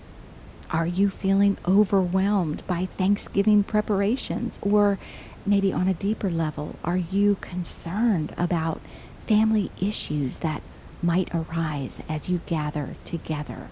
Are 0.70 0.86
you 0.86 1.08
feeling 1.08 1.56
overwhelmed 1.66 2.66
by 2.66 2.86
Thanksgiving 2.86 3.62
preparations? 3.62 4.58
Or 4.62 4.98
maybe 5.44 5.72
on 5.72 5.86
a 5.86 5.94
deeper 5.94 6.30
level, 6.30 6.76
are 6.82 6.96
you 6.96 7.36
concerned 7.40 8.34
about 8.36 8.80
family 9.16 9.70
issues 9.80 10.38
that 10.38 10.62
might 11.02 11.28
arise 11.32 12.02
as 12.08 12.28
you 12.28 12.40
gather 12.46 12.96
together? 13.04 13.68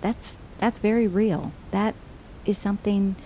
That's 0.00 0.38
that's 0.62 0.78
very 0.78 1.08
real. 1.08 1.50
That 1.72 1.96
is 2.44 2.56
something 2.56 3.16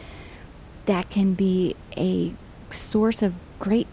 that 0.86 1.10
can 1.10 1.34
be 1.34 1.76
a 1.94 2.32
source 2.70 3.20
of 3.20 3.34
great 3.58 3.86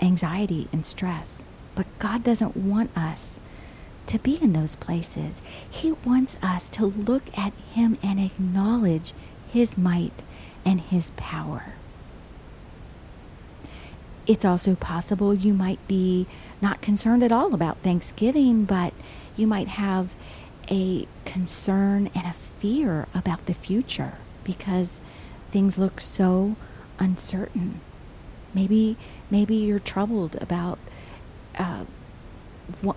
anxiety 0.00 0.68
and 0.72 0.86
stress. 0.86 1.42
But 1.74 1.86
God 1.98 2.22
doesn't 2.22 2.56
want 2.56 2.96
us 2.96 3.40
to 4.06 4.20
be 4.20 4.40
in 4.40 4.52
those 4.52 4.76
places. 4.76 5.42
He 5.68 5.90
wants 5.90 6.36
us 6.40 6.68
to 6.68 6.86
look 6.86 7.36
at 7.36 7.52
Him 7.72 7.98
and 8.00 8.20
acknowledge 8.20 9.12
His 9.48 9.76
might 9.76 10.22
and 10.64 10.80
His 10.80 11.10
power. 11.16 11.72
It's 14.24 14.44
also 14.44 14.76
possible 14.76 15.34
you 15.34 15.52
might 15.52 15.84
be 15.88 16.28
not 16.62 16.80
concerned 16.80 17.24
at 17.24 17.32
all 17.32 17.54
about 17.54 17.78
Thanksgiving, 17.78 18.64
but 18.64 18.94
you 19.36 19.48
might 19.48 19.66
have 19.66 20.16
a 20.70 21.06
concern 21.24 22.10
and 22.14 22.26
a 22.26 22.32
fear 22.32 23.06
about 23.14 23.46
the 23.46 23.54
future 23.54 24.14
because 24.44 25.00
things 25.50 25.78
look 25.78 26.00
so 26.00 26.56
uncertain. 26.98 27.80
Maybe 28.52 28.96
maybe 29.30 29.56
you're 29.56 29.78
troubled 29.78 30.36
about 30.40 30.78
uh, 31.56 31.84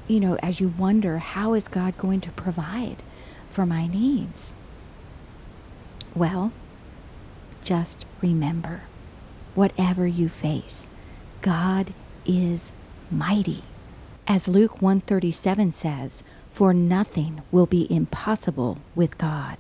you 0.08 0.20
know, 0.20 0.36
as 0.42 0.60
you 0.60 0.70
wonder, 0.70 1.18
how 1.18 1.54
is 1.54 1.68
God 1.68 1.98
going 1.98 2.22
to 2.22 2.32
provide 2.32 3.04
for 3.50 3.66
my 3.66 3.88
needs? 3.88 4.54
Well, 6.16 6.52
just 7.64 8.06
remember 8.22 8.84
whatever 9.56 10.08
you 10.08 10.30
face, 10.30 10.88
God 11.42 11.94
is 12.26 12.72
mighty. 13.12 13.64
As 14.30 14.50
Luke 14.50 14.82
137 14.82 15.72
says, 15.72 16.22
for 16.50 16.74
nothing 16.74 17.42
will 17.50 17.66
be 17.66 17.88
impossible 17.90 18.78
with 18.94 19.18
God. 19.18 19.58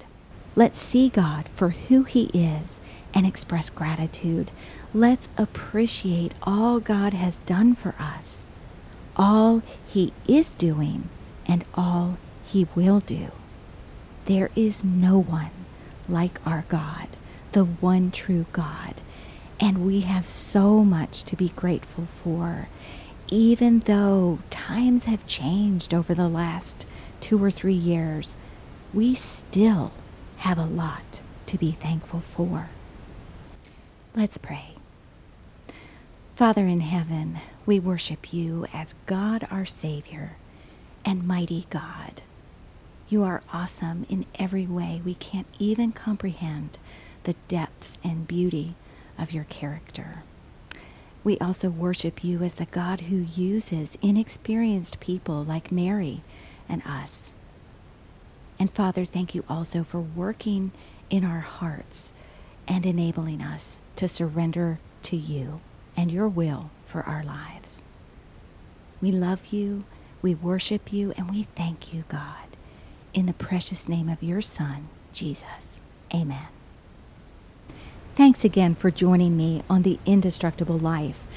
Let's 0.57 0.77
see 0.79 1.07
God 1.07 1.47
for 1.47 1.69
who 1.69 2.03
He 2.03 2.25
is 2.33 2.81
and 3.13 3.25
express 3.25 3.69
gratitude. 3.69 4.51
Let's 4.93 5.29
appreciate 5.37 6.33
all 6.43 6.81
God 6.81 7.13
has 7.13 7.39
done 7.39 7.75
for 7.75 7.95
us, 7.97 8.45
all 9.15 9.61
He 9.87 10.11
is 10.27 10.53
doing, 10.53 11.07
and 11.45 11.63
all 11.73 12.17
He 12.43 12.67
will 12.75 12.99
do. 12.99 13.31
There 14.25 14.49
is 14.53 14.83
no 14.83 15.17
one 15.17 15.51
like 16.09 16.45
our 16.45 16.65
God, 16.67 17.07
the 17.53 17.63
one 17.63 18.11
true 18.11 18.47
God. 18.51 18.95
And 19.61 19.85
we 19.85 20.01
have 20.01 20.25
so 20.25 20.83
much 20.83 21.23
to 21.23 21.37
be 21.37 21.49
grateful 21.55 22.03
for, 22.03 22.67
even 23.29 23.79
though 23.81 24.39
times 24.49 25.05
have 25.05 25.25
changed 25.25 25.93
over 25.93 26.13
the 26.13 26.29
last 26.29 26.85
two 27.21 27.43
or 27.43 27.51
three 27.51 27.73
years. 27.73 28.37
We 28.93 29.13
still 29.13 29.93
have 30.37 30.57
a 30.57 30.65
lot 30.65 31.21
to 31.47 31.57
be 31.57 31.71
thankful 31.71 32.19
for. 32.19 32.69
Let's 34.15 34.37
pray. 34.37 34.75
Father 36.35 36.67
in 36.67 36.81
heaven, 36.81 37.39
we 37.65 37.79
worship 37.79 38.33
you 38.33 38.65
as 38.73 38.95
God 39.05 39.47
our 39.49 39.65
Savior 39.65 40.37
and 41.03 41.27
mighty 41.27 41.65
God. 41.69 42.21
You 43.09 43.23
are 43.23 43.41
awesome 43.53 44.05
in 44.09 44.25
every 44.35 44.67
way. 44.67 45.01
We 45.03 45.15
can't 45.15 45.47
even 45.59 45.91
comprehend 45.91 46.77
the 47.23 47.35
depths 47.47 47.97
and 48.03 48.27
beauty 48.27 48.75
of 49.17 49.31
your 49.31 49.45
character. 49.45 50.23
We 51.27 51.37
also 51.39 51.69
worship 51.69 52.23
you 52.23 52.41
as 52.41 52.53
the 52.53 52.67
God 52.67 53.01
who 53.01 53.17
uses 53.17 53.97
inexperienced 54.01 55.01
people 55.01 55.43
like 55.43 55.73
Mary 55.73 56.21
and 56.69 56.81
us. 56.85 57.33
And 58.57 58.71
Father, 58.71 59.03
thank 59.03 59.35
you 59.35 59.43
also 59.49 59.83
for 59.83 59.99
working 59.99 60.71
in 61.09 61.25
our 61.25 61.41
hearts 61.41 62.13
and 62.65 62.85
enabling 62.85 63.41
us 63.41 63.77
to 63.97 64.07
surrender 64.07 64.79
to 65.03 65.17
you 65.17 65.59
and 65.97 66.13
your 66.13 66.29
will 66.29 66.69
for 66.85 67.01
our 67.01 67.25
lives. 67.25 67.83
We 69.01 69.11
love 69.11 69.47
you, 69.47 69.83
we 70.21 70.33
worship 70.33 70.93
you, 70.93 71.11
and 71.17 71.29
we 71.29 71.43
thank 71.43 71.93
you, 71.93 72.05
God. 72.07 72.55
In 73.13 73.25
the 73.25 73.33
precious 73.33 73.89
name 73.89 74.07
of 74.07 74.23
your 74.23 74.39
Son, 74.39 74.87
Jesus. 75.11 75.81
Amen. 76.13 76.56
Thanks 78.17 78.43
again 78.43 78.73
for 78.73 78.89
joining 78.89 79.37
me 79.37 79.61
on 79.69 79.83
The 79.83 79.99
Indestructible 80.07 80.79
Life. 80.79 81.27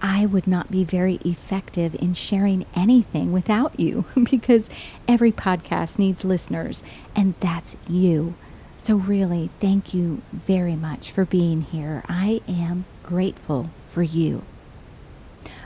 I 0.00 0.26
would 0.26 0.46
not 0.46 0.70
be 0.70 0.84
very 0.84 1.16
effective 1.24 1.96
in 1.96 2.14
sharing 2.14 2.66
anything 2.72 3.32
without 3.32 3.80
you 3.80 4.04
because 4.30 4.70
every 5.08 5.32
podcast 5.32 5.98
needs 5.98 6.24
listeners, 6.24 6.84
and 7.16 7.34
that's 7.40 7.76
you. 7.88 8.34
So, 8.78 8.94
really, 8.94 9.50
thank 9.58 9.92
you 9.92 10.22
very 10.32 10.76
much 10.76 11.10
for 11.10 11.24
being 11.24 11.62
here. 11.62 12.04
I 12.08 12.42
am 12.46 12.84
grateful 13.02 13.70
for 13.86 14.04
you. 14.04 14.44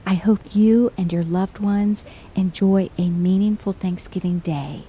I 0.07 0.14
hope 0.14 0.57
you 0.57 0.94
and 0.96 1.12
your 1.12 1.24
loved 1.24 1.59
ones 1.59 2.07
enjoy 2.35 2.88
a 2.96 3.11
meaningful 3.11 3.74
Thanksgiving 3.74 4.38
day. 4.38 4.85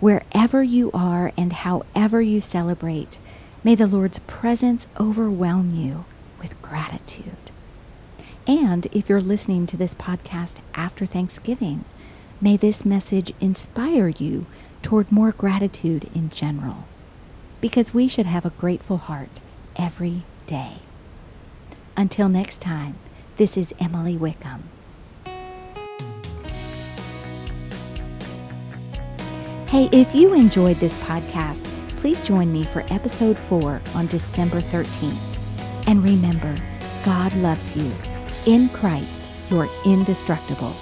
Wherever 0.00 0.62
you 0.62 0.90
are 0.94 1.30
and 1.36 1.52
however 1.52 2.22
you 2.22 2.40
celebrate, 2.40 3.18
may 3.62 3.74
the 3.74 3.86
Lord's 3.86 4.18
presence 4.20 4.86
overwhelm 4.98 5.74
you 5.74 6.04
with 6.40 6.60
gratitude. 6.62 7.50
And 8.46 8.86
if 8.90 9.08
you're 9.08 9.20
listening 9.20 9.66
to 9.66 9.76
this 9.76 9.94
podcast 9.94 10.58
after 10.74 11.04
Thanksgiving, 11.04 11.84
may 12.40 12.56
this 12.56 12.84
message 12.84 13.32
inspire 13.40 14.08
you 14.08 14.46
toward 14.82 15.12
more 15.12 15.32
gratitude 15.32 16.10
in 16.14 16.30
general. 16.30 16.84
Because 17.60 17.92
we 17.92 18.08
should 18.08 18.26
have 18.26 18.46
a 18.46 18.50
grateful 18.50 18.96
heart 18.96 19.40
every 19.76 20.22
day. 20.46 20.78
Until 21.96 22.30
next 22.30 22.62
time, 22.62 22.96
this 23.36 23.58
is 23.58 23.74
Emily 23.78 24.16
Wickham. 24.16 24.70
Hey, 29.68 29.88
if 29.92 30.14
you 30.14 30.34
enjoyed 30.34 30.78
this 30.78 30.96
podcast, 30.96 31.66
please 32.00 32.24
join 32.24 32.50
me 32.50 32.64
for 32.64 32.82
episode 32.88 33.38
4 33.38 33.78
on 33.94 34.06
December 34.06 34.62
13th. 34.62 35.20
And 35.86 36.02
remember, 36.02 36.56
God 37.04 37.30
loves 37.36 37.76
you. 37.76 37.92
In 38.46 38.70
Christ, 38.70 39.28
you're 39.50 39.68
indestructible. 39.84 40.74